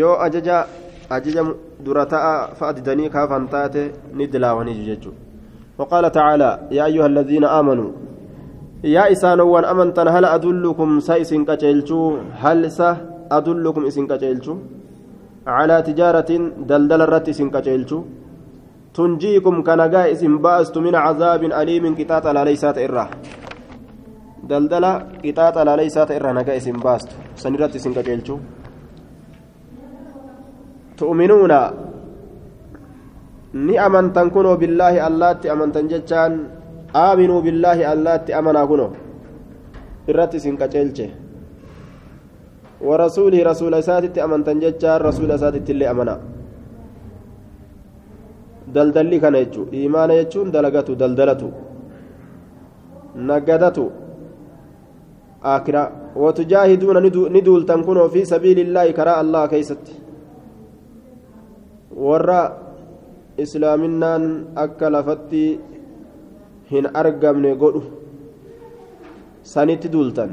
yoo 0.00 0.16
ajaja 0.26 0.66
ajaja 1.10 1.42
dura 1.84 2.06
ta'a 2.06 2.34
fa'a 2.58 2.72
didanii 2.72 3.10
kaafan 3.16 3.48
taate 3.48 3.82
ni 4.14 4.26
dilaawanii 4.26 4.84
jechuudha 4.90 5.28
وقال 5.78 6.04
تعالى 6.12 6.50
يا 6.70 6.84
أيها 6.90 7.06
الذين 7.06 7.44
آمنوا 7.44 7.90
يا 8.84 9.12
إسانوان 9.12 9.64
أمنتن 9.64 10.08
هل 10.08 10.24
أدلكم 10.24 11.00
سيسن 11.00 11.44
كتلتو 11.48 12.00
هل 12.42 12.60
سه 12.78 12.96
أدلكم 13.36 13.82
إسن 13.86 14.04
كتلتو 14.10 14.54
على 15.46 15.76
تجارة 15.88 16.30
دلدل 16.70 17.00
الرت 17.06 17.30
سنكتشيلشو 17.38 17.98
تنجيكم 18.94 19.54
كنجا 19.66 20.02
اسم 20.12 20.34
باست 20.44 20.76
من 20.86 20.94
عذاب 21.04 21.42
أليم 21.60 21.84
قطاط 21.98 22.24
على 22.30 22.40
ليسات 22.48 22.78
إرة 24.44 24.48
دلدل 24.50 24.84
قطاط 25.24 25.54
على 25.58 25.72
ليسات 25.76 26.10
إرة 26.10 26.30
نجا 26.32 26.56
اسم 26.56 26.78
باست 26.84 27.08
سنرت 27.42 27.76
سنكتشيلشو 27.84 28.36
تؤمنون 30.98 31.54
ni 33.66 33.74
amantan 33.86 34.28
kunoo 34.30 34.56
billaahi 34.60 35.00
allaatti 35.08 35.50
amantan 35.50 35.88
jechaan 35.88 36.32
aaminuu 37.04 37.40
billaahi 37.46 37.84
allaatti 37.92 38.36
amanaa 38.38 38.66
kunoo? 38.70 38.92
Irratti 40.10 40.36
isin 40.36 40.56
qaceelche 40.60 41.06
ورسوله 42.86 43.40
رسول 43.50 43.74
ساتت 43.88 44.16
أمنتن 44.26 44.58
جتشار 44.62 44.98
رسول 45.08 45.30
ساتت 45.42 45.66
اللي 45.74 45.90
أمنا 45.92 46.14
دلدلي 48.74 49.18
كان 49.22 49.34
يجو 49.42 49.62
إيمان 49.74 50.10
يجون 50.20 50.48
دلقته 50.54 50.94
دلدلته 51.02 51.50
نقدته 53.28 53.86
آكرا 55.42 55.84
وتجاهدون 56.16 56.96
ندول 57.34 57.66
تنكنوا 57.66 58.08
في 58.08 58.24
سبيل 58.24 58.58
الله 58.58 58.90
كراء 58.90 59.20
الله 59.20 59.46
كيست. 59.46 59.84
ورا 61.94 62.42
إسلامنان 63.38 64.22
أكل 64.56 64.94
فتي 65.06 65.44
هن 66.72 66.84
أرقمني 66.96 67.52
قدو. 67.52 67.82
سنت 69.42 69.86
دولتن. 69.86 70.30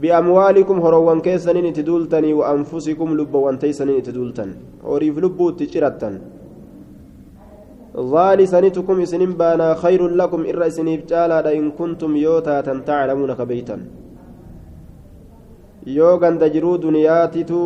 بأموالكم 0.00 0.76
هروان 0.84 1.20
كيسنين 1.20 1.72
تدولتني 1.72 2.30
وأنفسكم 2.34 3.08
لبوان 3.18 3.58
تيسنين 3.62 4.02
تدولتن. 4.02 4.50
وريف 4.84 5.18
لبو 5.18 5.50
تجرتن. 5.50 6.14
ظالي 7.96 8.46
سنتكم 8.46 9.04
سنين 9.04 9.32
بانا 9.40 9.74
خير 9.74 10.08
لكم 10.08 10.40
إرى 10.50 10.70
سنيف 10.70 11.00
جالا 11.10 11.46
إن 11.58 11.70
كنتم 11.78 12.16
يوتا 12.16 12.60
تعلمون 12.60 13.34
كبيتا 13.34 13.78
yoo 15.86 16.16
ganda 16.16 16.48
jiruu 16.48 16.78
duniyaatitu 16.80 17.58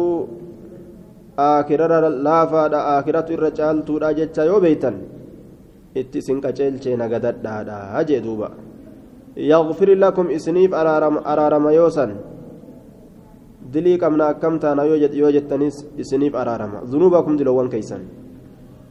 aakirara 1.39 2.11
laafaadha 2.27 2.79
aakiratu 2.93 3.33
irra 3.37 3.51
caaltuudha 3.59 4.15
jecha 4.19 4.49
yoo 4.51 4.61
beeytan 4.65 4.97
itti 6.01 6.19
isin 6.19 6.41
qaceelchee 6.45 6.97
nagadadhaadha 7.03 8.03
jee 8.09 8.21
duuba. 8.25 8.49
يغفر 9.39 9.89
لكم 9.95 10.27
إسنيف 10.31 10.75
أرارم 11.33 11.65
يوسا 11.69 12.07
دلي 13.73 13.97
كمنا 14.03 14.31
أكمتنا 14.31 14.83
يوجد 14.83 15.15
يوجد 15.15 15.45
تنس 15.51 15.77
إسنيف 16.01 16.37
أرارم 16.37 16.73
ذنوبكم 16.91 17.37
دلوان 17.37 17.69
كيسا 17.69 17.99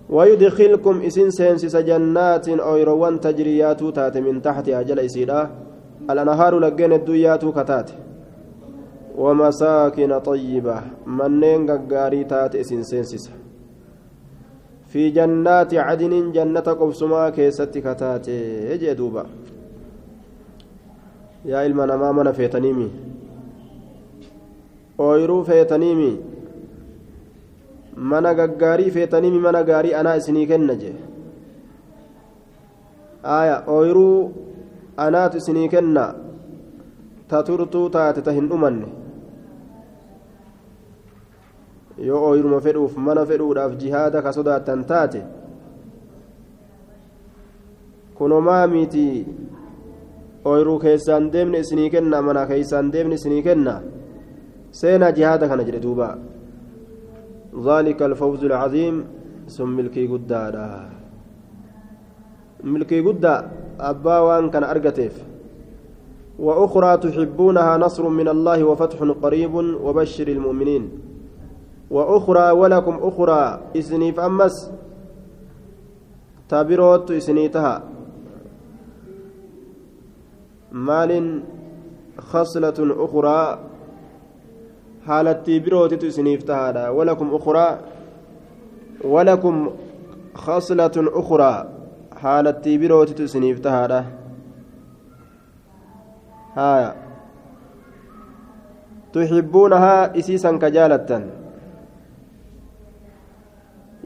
ويدخلكم 0.10 1.02
إسن 1.02 1.30
سينسس 1.30 1.76
جنات 1.76 2.50
أو 2.50 2.76
يروان 2.76 3.20
تجريات 3.20 3.84
تات 3.84 4.18
من 4.18 4.42
تحتها 4.42 4.82
جل 4.82 5.00
إسيرا 5.00 5.50
الأنهار 6.10 6.60
لقين 6.60 6.94
الدويات 6.94 7.46
كتات. 7.46 7.90
ومساكن 9.18 10.20
طيبة. 10.20 10.82
منين 11.08 11.62
غاري 11.92 12.24
تات 12.24 12.56
إسن 12.56 12.84
سينسس 12.84 13.32
في 14.88 15.10
جنات 15.10 15.74
عدن 15.74 16.32
جنة 16.32 16.68
قبسما 16.80 17.30
كيست 17.30 17.78
كتات. 17.78 18.28
يجي 18.72 18.94
دوبا. 18.94 19.26
yaa 21.46 21.64
ilma 21.64 21.86
namaa 21.86 22.14
mana 22.14 22.34
feetaniimi 22.34 22.92
ooyiruu 25.00 25.44
feetaniimi 25.44 26.10
mana 27.98 28.34
gaggaarii 28.36 28.92
feetaniimi 28.92 29.40
mana 29.40 29.64
gaarii 29.64 29.94
anaa 29.94 30.16
isinii 30.22 30.48
kenna 30.48 30.76
jee 30.76 30.96
aya 33.24 33.64
ooyiruu 33.68 34.32
anaatu 35.06 35.38
isinii 35.38 35.70
kenna 35.70 36.04
ta 37.28 37.44
turtuu 37.44 37.90
taate 37.90 38.22
ta 38.22 38.32
hin 38.32 38.50
dhumanne 38.50 38.88
yoo 42.10 42.22
ooyiruma 42.30 42.62
fedhuuf 42.68 42.96
mana 43.10 43.26
fedhuudhaaf 43.26 43.76
jihaada 43.82 44.22
ka 44.22 44.34
sodaattan 44.38 44.86
taate 44.94 45.22
kunomaa 48.18 48.68
miti 48.68 49.06
ooyiruu 50.46 50.80
keessaan 50.80 51.32
deemne 51.34 51.60
isinii 51.66 51.90
kenna 51.90 52.22
mana 52.22 52.46
keessaan 52.46 52.92
deemne 52.94 53.16
isinii 53.16 53.44
kenna 53.44 53.76
seenaa 54.72 55.12
jihaada 55.20 55.48
kana 55.48 55.64
jedhe 55.68 55.82
duuba 55.86 56.10
ذلك 57.66 58.02
الفوز 58.02 58.44
العظيم 58.44 59.06
ثم 59.50 59.70
ملكي 59.70 60.08
قدادا 60.08 60.90
ملكي 62.64 63.02
قدا 63.02 63.52
أبا 63.80 64.20
وان 64.20 64.50
كان 64.50 64.64
أرقتيف. 64.64 65.24
وأخرى 66.40 66.98
تحبونها 66.98 67.78
نصر 67.78 68.10
من 68.10 68.28
الله 68.28 68.64
وفتح 68.64 68.98
قريب 69.22 69.54
وبشر 69.56 70.28
المؤمنين. 70.28 70.84
وأخرى 71.92 72.52
ولكم 72.52 72.96
أخرى 73.02 73.62
إسني 73.78 74.12
فأمس. 74.12 74.72
تابروت 76.50 77.12
إسنيتها 77.12 77.84
مال 80.72 81.44
خصلة 82.18 82.78
أخرى. 82.80 83.60
حالتي 85.08 85.60
بروتت 85.60 86.06
سنيفتها 86.06 86.90
ولكم 86.90 87.36
أخرى 87.36 87.80
ولكم 89.04 89.72
خصلة 90.36 90.92
أخرى 90.98 91.70
حالتي 92.18 92.78
بروتت 92.78 93.22
سنيفتها 93.22 94.06
هايا. 96.56 96.96
تحبونها 99.14 100.20
إسيسا 100.20 100.58
كجالة 100.58 101.30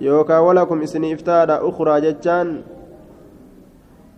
يوكا 0.02 0.38
ولكم 0.38 0.82
إسنيفتها 0.82 1.70
أخرى 1.70 2.02
جتان 2.02 2.62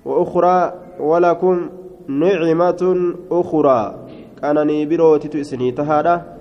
وأخرى 0.05 0.73
ولكم 0.99 1.69
نعمة 2.07 3.13
أخرى. 3.31 4.07
أنني 4.43 4.85
بروتت 4.85 5.35
إسني 5.35 5.71
تهادا. 5.71 6.32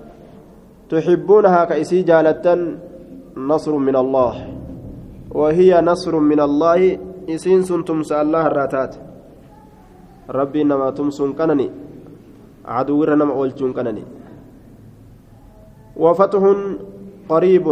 تحبونها 0.93 1.61
كإسي 1.65 2.05
جالة 2.05 2.45
نصر 3.37 3.73
من 3.87 3.95
الله. 4.03 4.33
وهي 5.33 5.71
نصر 5.81 6.13
من 6.19 6.39
الله. 6.39 6.81
إسين 7.33 7.65
سنتم 7.65 8.05
الله 8.05 8.43
الراتات. 8.47 8.93
ربي 10.29 10.61
إنما 10.61 10.89
تمسون 10.93 11.33
كنني. 11.33 11.67
عدو 12.65 13.03
نما 13.03 13.33
أولجون 13.33 13.73
كنني. 13.73 14.03
وفتح 15.97 16.43
قريب. 17.29 17.67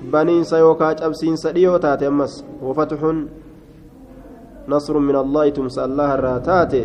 baniinsa 0.00 0.58
yookaa 0.58 0.94
cabsiinsa 0.94 1.52
dhiyoo 1.52 1.78
taate 1.78 2.06
ammas 2.06 2.44
wafatxun 2.62 3.28
nasrun 4.66 5.04
min 5.04 5.16
allaahi 5.16 5.52
tumsa 5.52 5.84
allaha 5.84 6.14
irraa 6.18 6.40
taate 6.40 6.80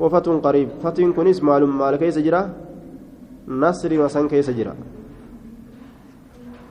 wafatun 0.00 0.40
qariib 0.44 0.70
fatiin 0.82 1.14
kunis 1.16 1.42
maalum 1.42 1.72
maal 1.80 1.98
keessa 1.98 2.20
jira 2.26 2.40
nasri 3.46 3.98
masan 3.98 4.28
keessa 4.28 4.52
jira 4.52 4.74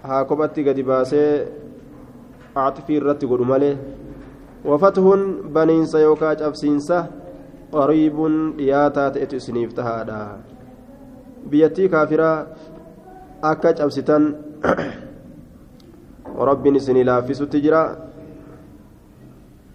haa 0.07 0.23
kophatti 0.29 0.63
gadi 0.67 0.83
baasee 0.89 1.29
axfii 2.65 2.97
irratti 3.01 3.29
godhu 3.31 3.45
malee 3.51 3.75
wafatxun 4.69 5.23
baniinsa 5.55 5.99
yookaa 6.05 6.35
cabsiinsa 6.41 6.97
qariibun 7.75 8.35
dhiyaataa 8.57 9.09
ta'etu 9.15 9.35
isiniif 9.41 9.73
tahaadha 9.79 10.19
biyyattii 11.49 11.89
kaafiraa 11.89 12.37
akka 13.51 13.73
cabsitan 13.79 14.23
rabbiin 16.49 16.75
isinii 16.81 17.05
laaffisutti 17.09 17.61
jira 17.65 17.81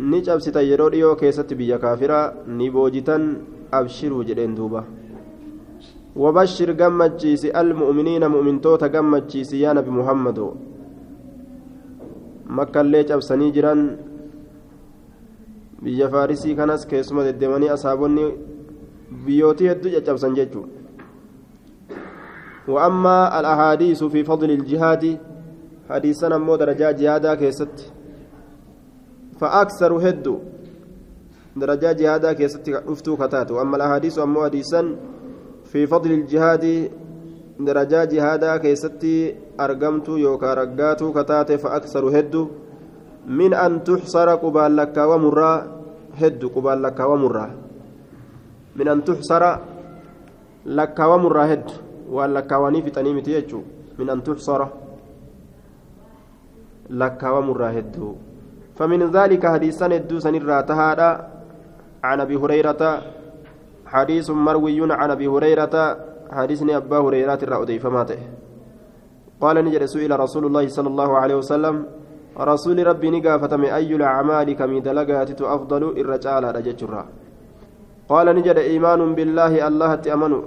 ni 0.08 0.22
cabsitan 0.22 0.64
yeroo 0.70 0.90
dhiyoo 0.94 1.16
keessatti 1.20 1.54
biyya 1.60 1.78
kaafiraa 1.84 2.32
ni 2.46 2.70
boojitan 2.70 3.24
abshiruu 3.78 4.24
jedheen 4.24 4.56
duuba 4.56 4.84
جمتشيس 6.16 7.44
المؤمنين 7.44 8.26
مؤمنتوتا 8.26 8.86
جمتشيس 8.86 9.52
يا 9.62 9.72
نبي 9.72 9.90
محمد 9.90 10.38
مكة 12.46 12.80
اللي 12.80 13.02
جبسني 13.02 13.50
جران 13.50 13.96
biyya 15.82 16.10
faarisii 16.12 16.56
kanas 16.56 16.82
keessuma 16.86 17.24
deddeemanii 17.24 17.70
asaabonni 17.76 18.24
biyyootii 19.24 19.68
hedduu 19.70 19.90
caccabsan 19.94 20.34
jechuudha 20.34 20.80
وأما 22.68 23.40
الأحاديث 23.40 24.04
في 24.04 24.24
فضل 24.24 24.50
الجهاد 24.50 25.18
حديثنا 25.90 26.38
مو 26.38 26.56
درجات 26.56 26.94
جهادا 27.00 27.34
كيست 27.34 27.92
فأكثر 29.40 29.92
هد 30.08 30.26
درجات 31.56 31.96
جهادا 31.96 32.32
كيست 32.32 32.68
أفتو 32.68 33.16
كتات 33.16 33.50
وأما 33.50 33.76
الأحاديث 33.76 34.18
أمو 34.18 34.44
حديثا 34.44 34.96
في 35.64 35.86
فضل 35.86 36.10
الجهاد 36.12 36.90
درجات 37.60 38.08
جهادا 38.14 38.56
كيست 38.56 39.04
أرقمت 39.60 40.08
يوكا 40.08 40.54
رقات 40.54 41.00
كتات 41.16 41.52
فأكثر 41.52 42.04
هد 42.18 42.34
من 43.26 43.54
أن 43.54 43.84
تحصر 43.84 44.28
قبال 44.34 44.76
لك 44.76 44.96
ومرا 44.96 45.52
هد 46.20 46.44
قبال 46.54 46.82
لك 46.82 47.00
ومرا 47.00 47.46
من 48.76 48.88
أن 48.88 49.04
تحصر 49.04 49.42
لك 50.66 50.98
ومرا 51.10 51.44
هد 51.52 51.70
waan 52.10 52.32
lakkaawanii 52.34 52.82
fixanii 52.82 53.14
miti 53.14 53.34
jechuun 53.36 53.64
min 53.98 54.10
an 54.10 54.22
tuxsara 54.26 54.66
lakkaawamurraa 57.02 57.70
hedduu 57.76 58.14
فمن 58.80 59.10
ذلك 59.12 59.46
حديثا 59.46 59.86
هدو 59.96 60.18
سنرى 60.24 60.62
تهادا 60.62 61.10
عن 62.04 62.20
أبي 62.20 62.36
هريرة 62.36 62.82
حديث 63.86 64.30
مروي 64.30 64.80
عن 65.00 65.10
أبي 65.10 65.26
هريرة 65.26 65.74
حديثني 66.32 66.76
أبا 66.76 66.98
هريرة 66.98 67.40
الرأودي 67.42 67.78
فماته 67.78 68.20
قال 69.40 69.56
نجد 69.64 69.84
سئل 69.84 70.20
رسول 70.20 70.44
الله 70.46 70.64
صلى 70.68 70.88
الله 70.88 71.10
عليه 71.18 71.34
وسلم 71.34 71.76
رسول 72.40 72.86
ربي 72.86 73.10
نقافة 73.10 73.56
من 73.56 73.70
أي 73.78 73.94
الأعمال 73.96 74.48
كم 74.56 74.78
دلقات 74.78 75.40
أفضل 75.42 75.82
الرجال 76.00 76.44
رججرا 76.56 77.02
قال 78.08 78.26
نجد 78.36 78.58
إيمان 78.58 79.14
بالله 79.14 79.68
الله 79.68 79.94
تأمنوا 79.94 80.42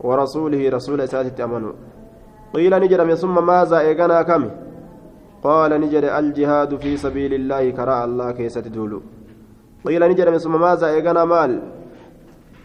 ورسوله 0.00 0.62
رسول 0.76 1.08
ساتت 1.08 1.40
أمنوا 1.40 1.72
قيل 2.54 2.72
نجد 2.82 3.14
ثم 3.14 3.46
ماذا 3.46 3.78
إيقنا 3.78 4.22
كم 4.22 4.42
قال 5.42 5.70
نجد 5.80 6.04
الجهاد 6.04 6.76
في 6.76 6.96
سبيل 6.96 7.34
الله 7.34 7.70
كراء 7.70 8.04
الله 8.04 8.28
كيسة 8.32 8.60
دولو. 8.60 9.00
قيل 9.84 10.02
نجد 10.10 10.36
ثم 10.36 10.60
ماذا 10.60 10.86
إيقنا 10.86 11.24
مال؟ 11.24 11.52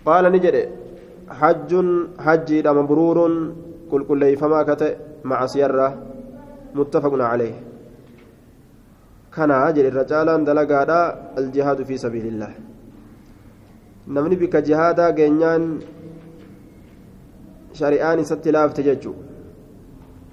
قال 0.06 0.24
نجد 0.32 0.56
حج 1.40 1.72
حج 2.26 2.68
مبرور 2.68 3.18
كل 3.92 4.02
كل 4.10 4.22
فما 4.38 4.64
كتئ 4.64 4.94
مع 5.24 5.46
سيرة 5.46 5.88
متفق 6.76 7.14
عليه. 7.32 7.56
كان 9.36 9.52
أجل 9.52 9.86
الرجال 9.92 10.28
دلقادا 10.48 11.02
الجهاد 11.38 11.80
في 11.84 11.96
سبيل 11.98 12.26
الله. 12.28 12.52
نمني 14.08 14.36
بك 14.36 14.56
جهادا 14.56 15.10
جنيان 15.10 15.80
شريان 17.74 18.24
ستلاف 18.24 18.74
تججو 18.74 19.14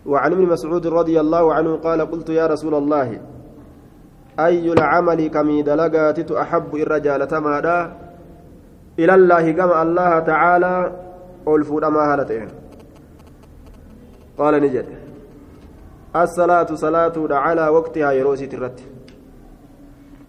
وعن 0.07 0.33
ابن 0.33 0.43
مسعود 0.47 0.87
رضي 0.87 1.21
الله 1.21 1.55
عنه 1.55 1.77
قال 1.77 2.01
قلت 2.11 2.29
يا 2.29 2.47
رسول 2.47 2.75
الله 2.75 3.21
أي 4.39 4.73
العمل 4.73 5.27
كمي 5.29 5.63
دلقات 5.63 6.31
أحب 6.31 6.77
الرجال 6.77 7.29
تمادا 7.29 7.79
إلى 8.99 9.15
الله 9.15 9.53
كما 9.53 9.83
الله 9.83 10.19
تعالى 10.19 10.75
ألفود 11.49 11.85
ما 11.85 12.15
هلتين 12.15 12.49
قال 14.39 14.55
نجد 14.63 14.87
الصلاة 16.17 16.75
صلاة 16.75 17.17
على 17.31 17.69
وقتها 17.69 18.13
يروسي 18.13 18.47
ترت. 18.47 18.79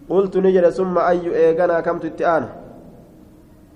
قلت 0.08 0.36
نجد 0.36 0.68
ثم 0.68 0.98
أي 0.98 1.36
إيقنا 1.36 1.80
كم 1.80 1.98
تتآن؟ 1.98 2.44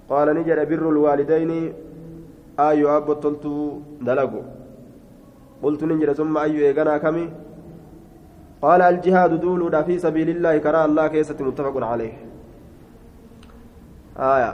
قال 0.08 0.28
نجد 0.34 0.58
بر 0.68 0.84
الوالدين 0.88 1.72
آيو 2.60 2.96
أبو 2.96 3.12
تلتو 3.12 3.78
دلقو. 4.00 4.42
قلت 5.62 5.84
نجد 5.84 6.12
ثم 6.12 6.38
أي 6.38 6.58
إيقنا 6.66 6.98
كمي 6.98 7.26
قال 8.62 8.80
الجهاد 8.82 9.32
دول 9.40 9.84
في 9.84 9.98
سبيل 9.98 10.28
الله 10.34 10.58
كرى 10.64 10.84
الله 10.84 11.06
كيسة 11.12 11.38
متفق 11.48 11.76
عليه 11.92 12.14
آية 14.34 14.52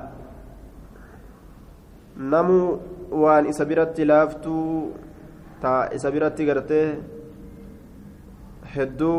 نمو 2.32 2.78
وان 3.10 3.46
إسا 3.46 3.64
biratti 3.64 4.04
laaftuu 4.04 4.92
taa 5.62 5.88
isa 5.96 6.10
biratti 6.14 6.46
gartee 6.48 6.86
hedduu 8.74 9.18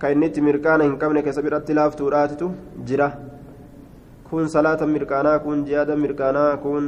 ka 0.00 0.10
inni 0.12 0.26
itti 0.30 0.40
mirqaana 0.48 0.88
hin 0.88 0.96
qabne 1.02 1.22
keessa 1.26 1.44
biratti 1.46 1.76
laaftuudhaatitu 1.78 2.48
jira 2.88 3.08
kun 4.28 4.48
salaata 4.54 4.86
mirqaanaa 4.94 5.38
kun 5.44 5.64
jihaada 5.68 5.96
mirqaanaa 6.04 6.52
kun 6.64 6.86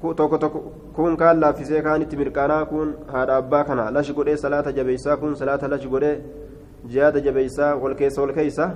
tokko 0.00 0.38
tokko 0.38 0.58
kun 0.96 1.16
kaan 1.16 1.40
laaffisee 1.40 1.82
kaan 1.82 2.02
itti 2.02 2.16
mirqaanaa 2.16 2.64
kun 2.72 2.94
haadha 3.12 3.36
abbaa 3.42 3.64
kana 3.64 3.90
lashi 3.90 4.12
godhee 4.18 4.36
salaata 4.36 4.72
jabeeysaa 4.78 5.16
kun 5.16 5.36
salaata 5.36 5.68
lashi 5.68 5.88
godhee 5.88 6.20
jihaada 6.90 7.20
jabeeysaa 7.26 7.70
wal 7.82 7.94
keessa 8.00 8.22
wal 8.22 8.34
keeysa 8.38 8.66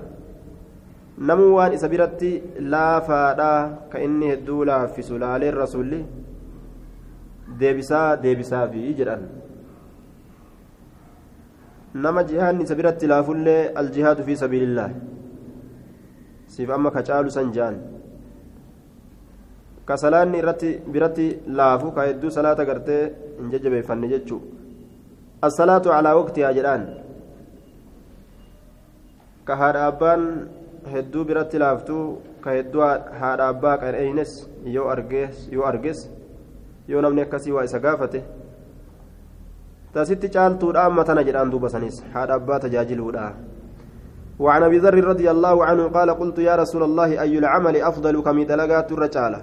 namuu 1.30 1.50
waan 1.56 1.72
isa 1.78 1.88
biratti 1.92 2.32
laafaadha 2.74 3.50
ka 3.92 3.98
inni 4.06 4.30
hedduu 4.32 4.64
laaffisu 4.70 5.18
laaleen 5.24 5.54
rasulli 5.62 6.00
deebisaa 7.60 8.16
deebisaafi 8.22 8.94
jedhan. 8.98 9.22
Nama 11.94 12.22
jihaadni 12.24 12.64
isa 12.64 12.74
biratti 12.74 13.06
laafullee 13.12 13.72
aljihaadu 13.82 14.22
fi 14.26 14.36
sabiilillah 14.42 14.90
siif 16.46 16.70
amma 16.76 16.90
ka 16.96 17.02
caalu 17.08 17.30
san 17.36 17.52
jaan 17.56 17.80
hedduu 22.08 22.30
salaata 22.36 22.64
gartee 22.68 23.02
hin 23.38 23.50
jajjabeeffanne 23.54 24.10
jechuu 24.12 24.40
assalaatu 25.48 25.92
calaa 25.94 26.14
waqtihaa 26.18 26.52
jedhaan 26.58 26.84
ka 29.50 29.56
haadha 29.62 29.86
abbaan 29.92 30.26
hedduu 30.94 31.24
biratti 31.30 31.62
laaftuu 31.64 32.04
ka 32.44 32.56
hedduu 32.56 32.84
haadha 33.22 33.48
abbaa 33.52 33.76
qan'eeynes 33.84 34.34
yoo 34.76 34.88
argees 34.94 35.46
yoo 35.56 35.64
arges 35.72 36.02
yoo 36.94 37.02
namni 37.06 37.26
akkasii 37.26 37.56
waa 37.56 37.64
isa 37.70 37.84
gaafate 37.86 38.20
tasitti 39.94 40.34
caaltuudha 40.36 40.84
amma 40.90 41.04
tana 41.08 41.24
jedhaan 41.30 41.50
duuba 41.54 41.72
sanis 41.76 42.04
haadha 42.16 42.42
abbaa 42.42 42.60
tajaajiluudha 42.66 43.30
وعن 44.40 44.62
ابي 44.62 44.78
ذر 44.78 45.04
رضي 45.04 45.30
الله 45.30 45.64
عنه 45.64 45.88
قال 45.96 46.10
قلت 46.10 46.38
يا 46.38 46.56
رسول 46.56 46.82
الله 46.82 47.20
اي 47.20 47.38
العمل 47.38 47.76
افضل 47.76 48.22
كم 48.24 48.42
دلغات 48.42 48.92
الرجاله 48.92 49.40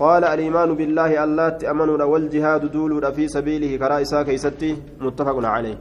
قال 0.00 0.24
الإيمان 0.24 0.70
بالله 0.80 1.24
الله 1.24 1.48
تأمنون 1.48 2.02
والجهاد 2.02 2.62
دول 2.72 3.12
في 3.12 3.28
سبيله 3.28 3.76
كرائسا 3.76 4.22
كيستي 4.22 4.70
متفق 5.00 5.36
عليه. 5.54 5.78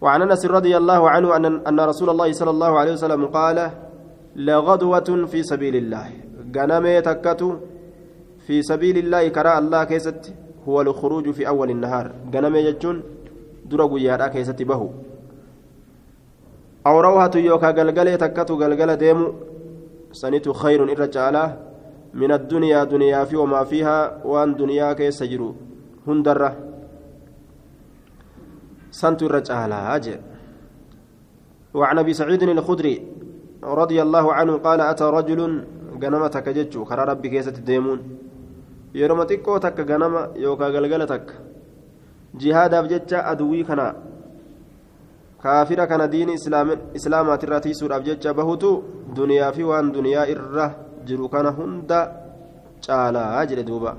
وعن 0.00 0.22
أنس 0.22 0.46
رضي 0.46 0.76
الله 0.76 1.10
عنه 1.10 1.28
أن 1.68 1.78
رسول 1.80 2.08
الله 2.10 2.32
صلى 2.32 2.50
الله 2.50 2.72
عليه 2.78 2.92
وسلم 2.92 3.22
قال 3.26 3.58
لغدوة 4.36 5.08
في 5.26 5.42
سبيل 5.42 5.76
الله. 5.76 6.08
غنمي 6.56 7.00
تكتو 7.00 7.50
في 8.46 8.62
سبيل 8.62 8.96
الله 8.98 9.28
كرا 9.28 9.58
الله 9.58 9.84
كيست 9.84 10.22
هو 10.68 10.80
الخروج 10.80 11.30
في 11.30 11.42
أول 11.48 11.70
النهار. 11.70 12.06
غنمي 12.34 12.60
جتون 12.70 12.96
درا 13.70 13.86
غيادا 13.92 14.26
كيست 14.34 14.62
بهو. 14.62 14.88
أو 16.86 17.00
روحة 17.00 17.34
يوكا 17.34 17.70
غلغلة 17.70 18.14
تكتو 18.16 18.54
غلغلة 18.62 18.94
ديمو 18.94 19.26
سنيت 20.12 20.46
خير 20.62 20.80
إرجالا. 20.92 21.69
من 22.14 22.32
الدنيا 22.32 22.84
دنيا 22.84 23.24
في 23.24 23.36
وما 23.36 23.64
فيها 23.64 24.24
وان 24.24 24.54
دنيا 24.54 24.92
كيس 24.92 25.22
جرو 25.22 25.54
هندرة 26.06 26.50
سنت 28.90 29.22
الرجالا 29.22 29.96
أجل 29.96 30.18
وعن 31.74 31.98
أبي 31.98 32.12
سعيد 32.12 32.42
الخدري 32.42 32.94
رضي 33.62 34.02
الله 34.02 34.32
عنه 34.32 34.52
قال 34.56 34.80
أتى 34.80 35.04
رجل 35.04 35.40
غنمتك 36.02 36.48
جتشو 36.48 36.84
خرى 36.84 37.02
ربي 37.04 37.28
كيسة 37.28 37.54
الديمون 37.62 38.00
yeroo 38.94 39.24
xiqqoo 39.30 39.58
takka 39.60 39.84
ganama 39.84 40.30
yookaan 40.34 40.72
galgala 40.72 41.06
takka 41.06 41.34
jihaadaaf 42.40 42.88
jecha 42.92 43.24
aduwwii 43.32 43.64
kana 43.64 43.94
kaafira 45.42 45.86
kana 45.86 46.08
diini 46.08 46.34
islaamaatirraa 46.94 47.60
tiisuudhaaf 47.60 48.02
jecha 48.04 48.34
bahutu 48.34 48.70
duniyaa 49.14 49.52
fi 49.52 49.62
waan 49.70 49.92
duniyaa 49.92 50.26
irra 50.34 50.66
jiru 51.10 51.28
kana 51.34 51.50
hunda 51.58 51.98
caalaa 52.86 53.44
jedhe 53.50 53.66
duuba. 53.72 53.92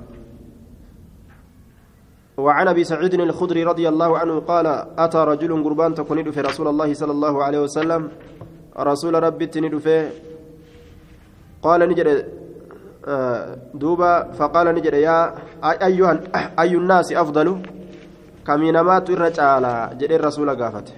وعن 2.37 2.67
ابي 2.67 2.83
سعيد 2.83 3.13
الخدري 3.13 3.63
رضي 3.63 3.85
الله 3.89 4.17
عنه 4.17 4.35
قال 4.39 4.67
اتى 4.97 5.17
رجل 5.31 5.51
قربان 5.63 5.91
تكون 5.95 6.31
في 6.31 6.41
رسول 6.41 6.67
الله 6.67 6.93
صلى 6.93 7.11
الله 7.11 7.43
عليه 7.43 7.59
وسلم 7.59 8.01
رسول 8.79 9.13
ربي 9.23 9.45
تندف 9.45 9.87
قال 11.61 11.79
نجد 11.89 12.07
دوبا 13.73 14.13
فقال 14.37 14.67
نجد 14.75 14.93
يا 14.93 15.17
ايها 15.63 16.13
اي 16.59 16.73
الناس 16.81 17.13
افضل 17.13 17.47
كمينمات 18.47 19.07
الرجال 19.09 19.65
جد 19.99 20.11
الرسول 20.11 20.49
قافته 20.61 20.93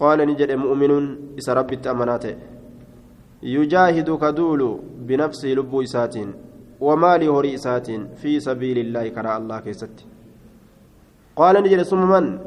قال 0.00 0.18
نجد 0.28 0.50
مؤمن 0.52 0.92
إس 1.38 1.48
ربي 1.48 1.76
أمانات 1.90 2.24
يجاهد 3.42 4.08
كدول 4.22 4.80
بنفسه 4.98 5.48
لب 5.48 5.80
إسات 5.80 6.14
ومال 6.80 7.28
هري 7.28 7.54
إسات 7.54 7.88
في 8.20 8.40
سبيل 8.40 8.78
الله 8.78 9.08
كرى 9.08 9.36
الله 9.36 9.60
كيست. 9.60 9.96
قال 11.36 11.54
نجد 11.62 11.82
ثم 11.82 12.02
من؟ 12.10 12.38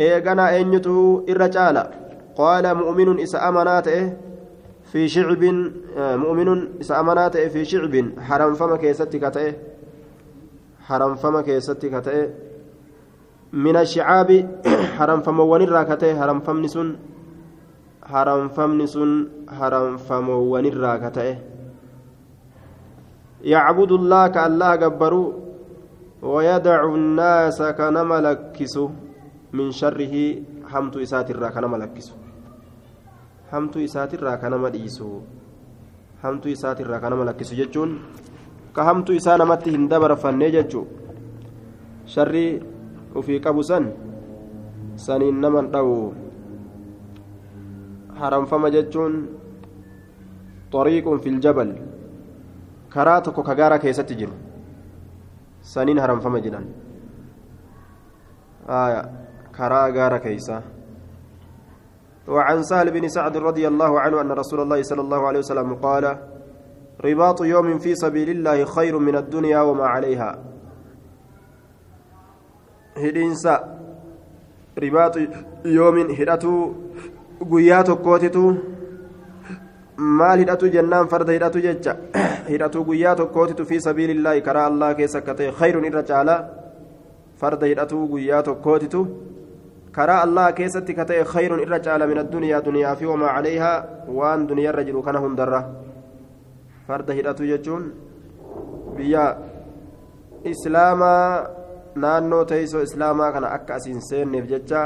إيغانا 0.00 0.56
أنيته 0.60 1.24
الرجال 1.28 1.76
قال 2.36 2.74
مؤمن 2.74 3.20
إس 3.20 3.34
أمانات 3.34 3.88
في 4.92 5.08
شعب 5.08 5.42
مؤمن 6.24 6.48
إس 6.80 6.90
أمانات 6.92 7.36
في 7.36 7.64
شعب. 7.64 7.94
حرم 8.20 8.54
فما 8.54 8.76
كيست 8.76 9.16
كتئ 9.16 9.52
حرم 10.86 11.14
فما 11.14 11.40
كيست 11.42 11.86
كتئ 11.86 12.28
من 13.52 13.76
الشعاب 13.76 14.30
حرم 14.98 15.20
فموان 15.20 15.62
الراكته 15.62 16.20
حرم 16.20 16.40
فمن 16.40 16.68
سن 16.68 16.96
haramfamni 18.02 18.86
sun 18.88 19.46
haramfamoowwan 19.46 20.66
haramfamoowwanirraa 20.66 20.98
ka 20.98 21.10
ta'e. 21.10 21.34
Yacbudu 23.42 23.98
allaha 23.98 24.30
ka 24.30 24.40
allaha 24.46 24.78
gabbaru 24.78 25.22
wayadacu 26.22 26.96
nnaasa 26.96 27.72
ka 27.74 27.90
nama 27.90 28.20
lakkisu 28.20 28.90
min 29.52 29.72
sharrihi 29.72 30.42
hamtu 30.70 31.02
isaatirraa 31.02 31.50
ka 31.50 31.60
nama 31.60 31.78
lakkisu 31.78 32.14
hamtu 33.50 33.82
isaatirraa 33.82 34.38
ka 34.38 34.48
nama 34.48 34.70
dhiisu 34.70 35.22
hamtu 36.22 36.48
isaatirraa 36.48 37.02
ka 37.02 37.10
nama 37.10 37.26
lakkisu 37.30 37.58
jechuun 37.58 37.98
ka 38.72 38.84
hamtu 38.86 39.12
isaa 39.12 39.36
namatti 39.36 39.70
hin 39.70 39.88
dabarfannee 39.88 40.50
jechuu. 40.50 40.86
Sharri 42.06 42.62
ufii 43.14 43.40
qabu 43.40 43.62
san 43.62 43.92
saniin 44.96 45.38
naman 45.40 45.68
dhawu 45.70 46.14
haramfama 48.20 48.70
jechuun 48.70 49.14
xariiqun 50.72 51.20
fil 51.22 51.40
jabal 51.40 51.70
karaa 52.94 53.20
tokko 53.20 53.42
ka 53.42 53.54
gaara 53.54 53.78
keessatti 53.78 54.16
jiru 54.20 54.34
saniin 55.60 55.98
haramfama 55.98 56.40
jedhan 56.40 56.66
karaa 59.52 59.88
gaara 59.90 60.20
keeysa 60.20 60.62
وعن 62.22 62.62
سهل 62.62 62.94
بن 62.94 63.08
سعد 63.10 63.36
رضي 63.36 63.66
الله 63.66 64.00
عنه 64.00 64.20
أن 64.20 64.30
رسول 64.30 64.62
الله 64.62 64.82
صلى 64.82 65.02
الله 65.02 65.20
عليه 65.26 65.38
وسلم 65.42 65.74
قال 65.82 66.04
رباط 67.02 67.38
يوم 67.42 67.78
في 67.82 67.98
سبيل 67.98 68.30
الله 68.30 68.64
خير 68.64 68.94
من 68.98 69.16
الدنيا 69.16 69.60
وما 69.60 69.86
عليها 69.86 70.30
hidhiinsa 72.94 73.68
ribaatu 74.76 75.20
yoomin 75.64 76.14
hidhatu 76.16 76.76
guyyaa 77.50 77.84
tokkootitu 77.84 78.42
maal 79.96 80.38
hidhatu 80.38 80.70
jennaan 80.74 81.08
farda 81.08 81.32
hidhatu 81.32 81.58
jecha 81.66 81.96
hidhatu 82.48 82.84
guyyaa 82.84 83.16
tokkootitu 83.16 83.64
fi 83.64 83.80
sabiilillaahi 83.80 84.42
karaa 84.42 84.66
allah 84.66 84.94
keessa 84.96 85.18
akka 85.18 85.34
ta'e 85.34 85.52
khayrun 85.60 85.84
irra 85.84 86.02
caala 86.02 86.36
farda 87.40 87.66
hidhatu 87.66 88.06
guyyaa 88.08 88.42
tokkootitu 88.42 89.06
karaa 89.92 90.22
allah 90.22 90.52
keessatti 90.54 90.94
ka 90.94 91.04
ta'e 91.04 91.24
khayrun 91.24 91.60
irra 91.60 91.80
caala 91.80 92.06
min 92.06 92.18
addunyaa 92.18 92.64
duniyaa 92.64 92.96
fi 92.96 93.06
wamaa 93.06 93.34
calayhaa 93.36 93.84
waan 94.08 94.48
duniyaarra 94.48 94.84
jiru 94.84 95.02
kana 95.02 95.20
hundarra 95.20 95.60
farda 96.86 97.12
hidhatu 97.14 97.44
jechuun 97.44 97.84
biyya 98.96 99.26
islaamaa 100.44 101.46
naannoo 101.94 102.44
teessoo 102.44 102.82
islaamaa 102.88 103.32
kana 103.32 103.52
akka 103.56 103.74
asiin 103.74 104.00
seenneef 104.08 104.48
jecha 104.48 104.82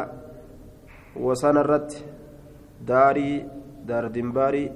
wasana 1.27 1.61
irratti 1.65 2.05
daarii 2.81 3.45
daardimbaarii 3.87 4.71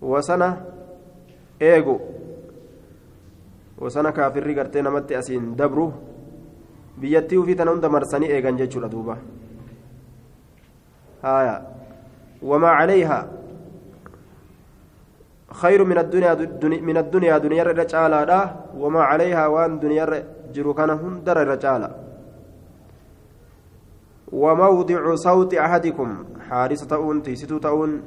wasana 0.00 0.48
eegu 1.60 2.00
wasana 3.78 4.12
kaafirri 4.12 4.54
gartee 4.54 4.82
namatti 4.82 5.14
asiin 5.20 5.56
dabru 5.56 5.92
biyyattii 7.00 7.38
ufii 7.42 7.56
tana 7.56 7.70
hunda 7.70 7.88
marsanii 7.88 8.32
eegan 8.32 8.56
jechuudha 8.56 8.88
duuba 8.88 9.16
haya 11.22 11.62
wamaa 12.42 12.78
calayhaa 12.78 13.24
خير 15.52 15.84
من 15.84 15.98
الدنيا 15.98 16.32
من 16.88 16.96
الدنيا 16.96 17.38
دنيا 17.38 17.62
رجالا 17.62 18.40
وما 18.72 19.02
عليها 19.02 19.46
وان 19.46 19.78
دنيا 19.84 20.04
kana 20.76 20.94
hundara 20.94 21.42
irra 21.44 21.56
caala 21.56 21.88
وموضع 24.32 25.14
صوت 25.14 25.54
أحدكم. 25.54 26.24
حارس 26.48 26.86
تؤون 26.86 27.22
تيسيتو 27.22 27.58
تؤون 27.58 28.02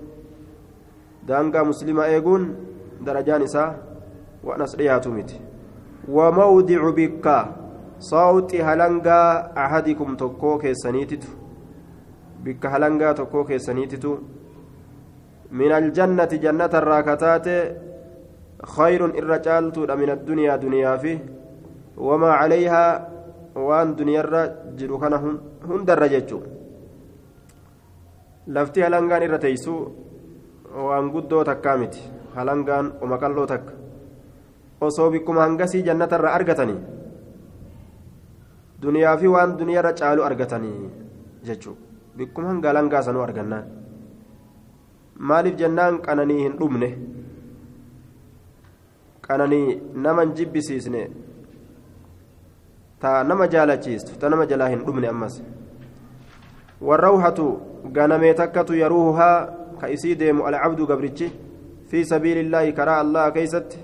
دانغا 1.28 1.64
مسلمة 1.64 2.04
إيغون 2.06 2.56
درجان 3.02 3.42
نساء 3.42 3.70
وأنس 4.44 4.76
رياتمت 4.76 5.30
وموضع 6.10 6.90
بكا 6.90 7.38
صوت 8.00 8.56
هلنغا 8.56 9.22
أحدكم 9.58 10.16
تكو 10.16 10.58
كيسانيتتو 10.58 11.30
بك 12.44 12.66
هلنغا 12.66 13.12
تكو 13.12 13.44
كيسانيتتو 13.44 14.18
من 15.52 15.72
الجنة 15.72 16.26
جنة 16.26 16.74
الراكتات. 16.74 17.48
خير 18.64 19.06
الرجال 19.06 19.66
من 20.02 20.10
الدنيا 20.10 20.56
دنيا 20.56 20.98
فيه. 20.98 21.20
وما 21.98 22.32
عليها 22.32 23.10
وان 23.56 23.96
دنيا 23.96 24.22
جرو 24.78 25.00
كان 25.00 25.14
هندر 25.70 26.08
جتشو 26.08 26.40
lafti 28.48 28.82
halangaan 28.82 29.24
irra 29.26 29.40
teessu 29.42 29.74
waan 30.88 31.10
guddoo 31.14 31.44
takkaa 31.44 31.78
miti 31.78 32.02
halangaan 32.36 32.94
oma 33.02 33.18
qal'oo 33.18 33.46
takka 33.52 33.74
osoo 34.88 35.10
bikkuma 35.14 35.42
hangasii 35.46 35.84
jannatarra 35.88 36.34
argatanii 36.38 36.78
duniyaa 38.82 39.18
fi 39.18 39.28
waan 39.36 39.58
duniyaarra 39.60 39.94
caalu 40.02 40.28
argatanii 40.28 40.92
jechuudha 41.48 41.82
bikkuma 42.18 42.48
hanga 42.52 42.68
halangaa 42.72 43.02
sanuu 43.08 43.24
argannaan 43.28 43.66
maaliif 45.30 45.58
jennaan 45.62 46.02
qananii 46.06 46.42
hin 46.44 46.58
dhumne 46.60 46.90
qananii 49.28 49.82
nama 50.06 50.22
hin 50.26 50.36
jibbisiisne 50.42 51.02
ta 53.00 53.24
nama 53.24 53.48
jaalachiistu 53.48 54.20
ta 54.20 54.30
nama 54.30 54.46
jalaa 54.46 54.68
hin 54.74 54.86
dhumne 54.86 55.08
ammas 55.08 55.42
warrawhatu 56.82 57.48
ganamee 57.98 58.34
takkatu 58.34 58.78
yaruuhaa 58.84 59.48
ka 59.82 59.90
isii 59.96 60.16
deemu 60.16 60.48
alcabdu 60.48 60.88
gabrichi 60.92 61.32
fi 61.90 62.06
sabiili 62.06 62.46
illaahi 62.48 62.74
karaa 62.74 63.00
allaha 63.06 63.32
keeysatti 63.32 63.80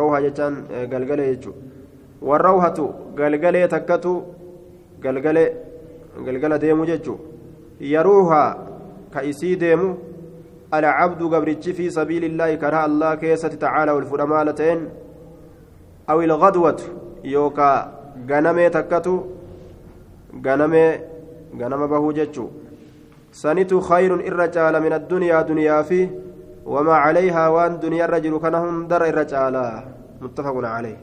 rawha 0.00 0.22
jechaan 0.26 0.58
galgalee 0.90 1.30
jechu 1.34 1.54
warrawhatu 2.22 2.88
galgalee 3.20 3.68
takkatu 3.68 4.12
galgalee 5.00 5.48
galgala 6.26 6.58
deemu 6.58 6.86
jechuun 6.86 7.18
yaruuhaa 7.80 8.50
ka 9.12 9.22
isii 9.22 9.56
deemu 9.56 9.88
alcabdu 10.70 11.28
gabrichi 11.28 11.72
fi 11.72 11.90
sabiilillaahi 11.90 12.58
karaa 12.58 12.84
allah 12.90 13.18
keessatti 13.18 13.56
tacaala 13.64 13.92
ol 13.94 14.06
ta'een 14.60 14.88
aw 16.06 16.22
ilgadwatu 16.22 16.84
yookaa 17.32 17.78
ganamee 18.28 18.70
takkatu 18.76 19.14
ganamee 20.44 20.90
ganama 21.58 21.86
bahuu 21.88 22.12
jechuu. 22.18 22.50
Sanitu 23.40 23.80
khayrun 23.88 24.20
irra 24.28 24.48
caala 24.48 24.80
min 24.80 24.92
addunyaa 24.98 25.42
duniyaa 25.48 25.82
fi 25.88 26.00
wamaa 26.74 27.00
calayhaa 27.04 27.48
waan 27.56 27.80
duniyaa 27.82 28.06
irra 28.08 28.20
jiru 28.24 28.38
kana 28.44 28.58
hundara 28.64 29.08
irra 29.12 29.24
caalaa 29.32 29.74
muttafaqun 30.22 30.64
calayh 30.74 30.96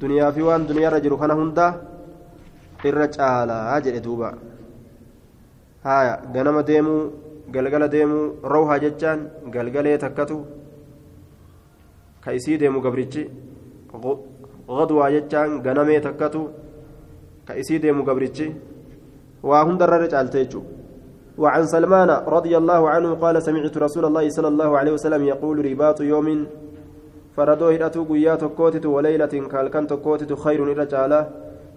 duniyaa 0.00 0.30
fi 0.36 0.42
waan 0.48 0.66
duniyaa 0.68 0.90
irra 0.90 1.00
jiru 1.04 1.16
kana 1.22 1.34
hunda 1.40 1.66
irra 2.90 3.06
caalaa 3.16 3.80
jedhe 3.84 4.00
duuba. 4.06 4.30
Haya 5.84 6.14
ganama 6.34 6.62
deemuu 6.62 7.02
galgala 7.54 7.88
deemuu 7.94 8.24
rawhaa 8.52 8.78
jechaan 8.84 9.20
galgalee 9.54 9.98
takkatu. 9.98 10.38
Ka 12.22 12.32
isii 12.38 12.58
deemu 12.62 12.80
gabrichi 12.84 13.22
غدوة 14.68 15.10
جتان 15.10 15.50
غنمي 15.66 16.00
تكتو 16.00 16.42
ديمو 17.82 18.02
قبرتشي 18.08 18.48
وهن 19.42 19.78
درر 19.78 20.06
جالتيجو 20.06 20.62
وعن 21.38 21.66
سلمان 21.66 22.10
رضي 22.36 22.56
الله 22.56 22.90
عنه 22.90 23.14
قال 23.14 23.42
سمعت 23.42 23.78
رسول 23.78 24.04
الله 24.04 24.28
صلى 24.28 24.48
الله 24.48 24.78
عليه 24.78 24.92
وسلم 24.92 25.22
يقول 25.24 25.56
رباط 25.64 26.00
يوم 26.00 26.46
فردوه 27.36 27.74
هدأتو 27.74 28.04
قيات 28.04 28.44
كوتت 28.44 28.86
وليلة 28.86 29.34
كالكن 29.52 29.86
تكوتت 29.86 30.32
خير 30.44 30.60
الرجالة 30.64 31.20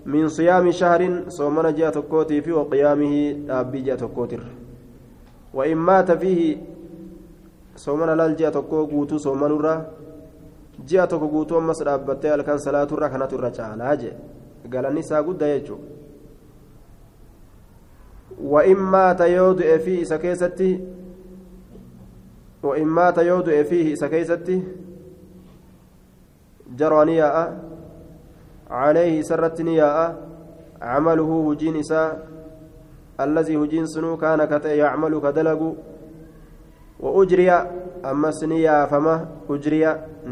من 0.06 0.28
صيام 0.28 0.72
شهر 0.72 1.24
صومنا 1.28 1.72
جاء 1.72 1.92
تكوتي 1.92 2.42
في 2.42 2.52
وقيامه 2.52 3.14
أبي 3.50 3.82
جاء 3.82 3.96
تكوتر 3.96 4.42
وإن 5.54 5.78
مات 5.78 6.12
فيه 6.12 6.58
صومنا 7.76 8.16
لال 8.16 8.36
جاء 8.36 8.52
تكو 8.52 8.86
قوتو 8.86 9.18
صومنا 9.18 9.86
ji'a 10.88 11.08
tokko 11.08 11.28
guutuu 11.28 11.58
ammas 11.58 11.84
dhaabbattee 11.86 12.32
halkan 12.32 12.60
salaaturra 12.60 13.10
kanatu 13.10 13.36
irra 13.36 13.52
caalaa 13.58 13.96
jee 13.96 14.16
galanni 14.70 15.00
isaa 15.00 15.24
guddaa 15.24 15.52
jechuudha 15.56 15.92
keessatti 20.24 20.70
wa'in 22.64 22.88
maata 22.98 23.22
yoo 23.30 23.42
du'e 23.46 23.64
fi 23.70 23.80
isa 23.92 24.10
keessatti 24.10 24.56
jaroo 26.78 27.06
ni 27.06 27.18
yaa'a 27.18 27.46
عليه 28.74 29.22
سرت 29.22 29.62
نياء 29.62 29.98
عمله 30.82 31.30
هجين 31.52 31.76
إساء 31.76 32.28
الذي 33.20 33.56
هجين 33.58 33.86
سنو 33.86 34.18
كان 34.18 34.46
كت 34.46 34.66
يعمل 34.66 35.14
كدلق 35.22 35.62
وأجري 37.04 37.50
أمس 38.12 38.40
نيا 38.52 38.86
فما 38.92 39.16
أجري 39.52 39.84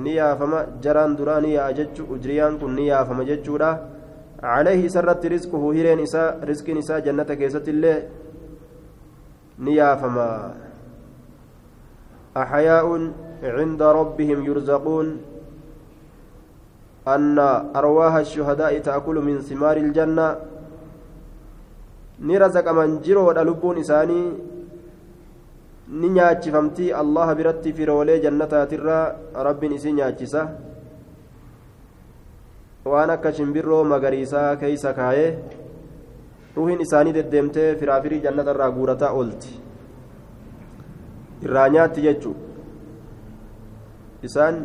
نيا 0.06 0.28
فما 0.40 0.60
جران 0.84 1.12
درا 1.20 1.36
نيا 1.46 1.62
أجج 1.70 1.96
أجريان 2.14 2.54
كن 2.60 2.72
نيا 2.80 3.04
فما 3.08 3.24
ججورا 3.30 3.72
عليه 4.44 4.82
سرت 4.96 5.24
رزقه 5.34 5.62
هيرين 5.74 6.00
إساء 6.08 6.40
رزق 6.50 6.68
نساء 6.78 7.00
جنة 7.06 7.30
كيسة 7.40 7.66
الله 7.74 7.98
نيا 9.66 9.90
فما. 10.02 10.30
أحياء 12.44 12.88
عند 13.44 13.82
ربهم 14.00 14.40
يرزقون 14.50 15.08
أن 17.08 17.40
أرواح 17.76 18.14
الشهداء 18.26 18.74
تأكل 18.80 19.18
من 19.28 19.36
ثمار 19.42 19.78
الجنة. 19.78 20.28
نرزق 22.22 22.68
من 22.72 22.90
جرو 23.06 23.32
لبون 23.32 23.78
إساني 23.84 24.22
ni 25.88 26.10
nyaachifamtii 26.10 26.91
allaha 27.04 27.36
biratti 27.36 27.74
firoolee 27.74 28.20
jannataatirraa 28.26 29.15
rabbiin 29.48 29.74
isii 29.78 29.94
nyaachisa. 29.94 30.44
Waan 32.86 33.10
akka 33.15 33.34
shimbirroo 33.34 33.84
magariisaa 33.84 34.56
keeysa 34.62 34.94
kaayee 34.94 35.39
ruuhin 36.56 36.82
isaanii 36.86 37.13
deddeemtee 37.17 37.76
firaafirii 37.82 38.22
jannatarraa 38.28 38.72
guurataa 38.78 39.12
oolti. 39.20 39.60
Irraa 41.44 41.67
nyaatti 41.76 42.02
jechuu 42.08 42.36
isaan 44.30 44.58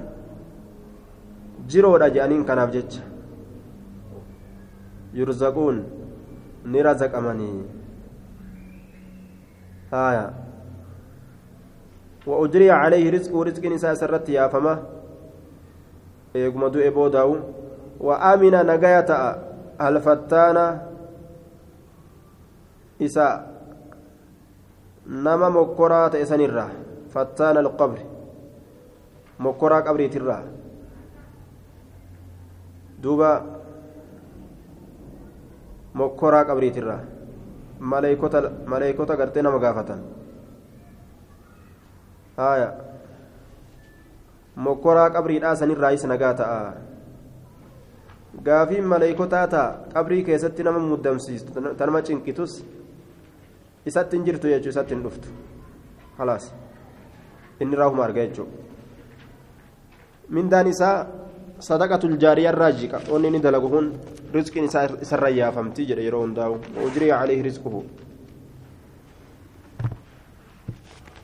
jiroodha 1.75 2.09
je'aniin 2.17 2.45
kanaaf 2.45 2.73
jecha. 2.73 3.03
Yurzaquun 5.15 5.85
ni 6.65 6.83
razaqamanii. 6.83 7.63
Haya 9.91 10.25
وأجري 12.27 12.71
عليه 12.71 13.11
رزق 13.11 13.31
رزق 13.31 13.65
نساء 13.65 13.95
سرت 13.95 14.29
يا 14.29 14.49
فما. 14.49 14.75
إيقما 16.37 16.69
دو 16.69 16.79
إبو 16.81 17.09
داو. 17.09 17.37
وآمن 18.01 18.55
نجاية 18.67 19.11
الفتانة 19.81 20.67
إساء 23.03 23.33
نما 25.07 25.49
مكرات 25.49 26.15
إسانيرا 26.15 26.67
فتان 27.15 27.57
القبر. 27.57 27.99
مكرا 29.41 29.79
قبري 29.81 30.09
ترا. 30.09 30.39
دوبا 33.03 33.33
مكرا 35.95 36.41
قبري 36.43 36.71
ترا. 36.71 36.99
ملائكة 37.81 38.35
ملائكة 38.67 39.11
قرتنا 39.15 39.51
مغافة 39.51 40.16
haya 42.37 42.75
mokkoraa 44.57 45.11
qabriidhaa 45.11 45.57
sanirraa 45.57 45.91
is 45.93 46.05
nagaa 46.05 46.35
ta'a. 46.35 46.73
Gaafiin 48.45 48.85
maleeykotaa 48.85 49.47
ta'a. 49.49 49.75
Qabrii 49.95 50.23
keessatti 50.25 50.63
nama 50.65 50.79
muddamsiistu 50.79 51.53
tanama 51.77 52.03
cinqitus. 52.03 52.65
Isatti 53.87 54.17
hin 54.17 54.25
jirtu 54.27 54.49
jechuu 54.49 54.71
isatti 54.71 54.95
hin 54.95 55.03
dhuftu. 55.05 55.29
Halaas. 56.19 56.53
Inni 57.61 57.77
raahuma 57.77 58.05
arga 58.05 58.27
jechuu. 58.27 58.49
Mindaan 60.29 60.67
isaa 60.67 61.07
sadaqatul 61.59 62.17
jaariyarraa 62.19 62.73
jiqa 62.73 63.01
onni 63.11 63.29
inni 63.29 63.41
dalagu 63.43 63.69
kun 63.69 63.93
rizqiin 64.33 64.65
isaa 64.65 64.89
isarra 65.03 65.29
yaafamtii 65.29 65.87
jedhe 65.93 66.05
yeroo 66.09 66.25
hundaa'u. 66.27 66.59
Ujriya 66.87 67.19
caleehi 67.21 67.43
rizquhu 67.43 67.85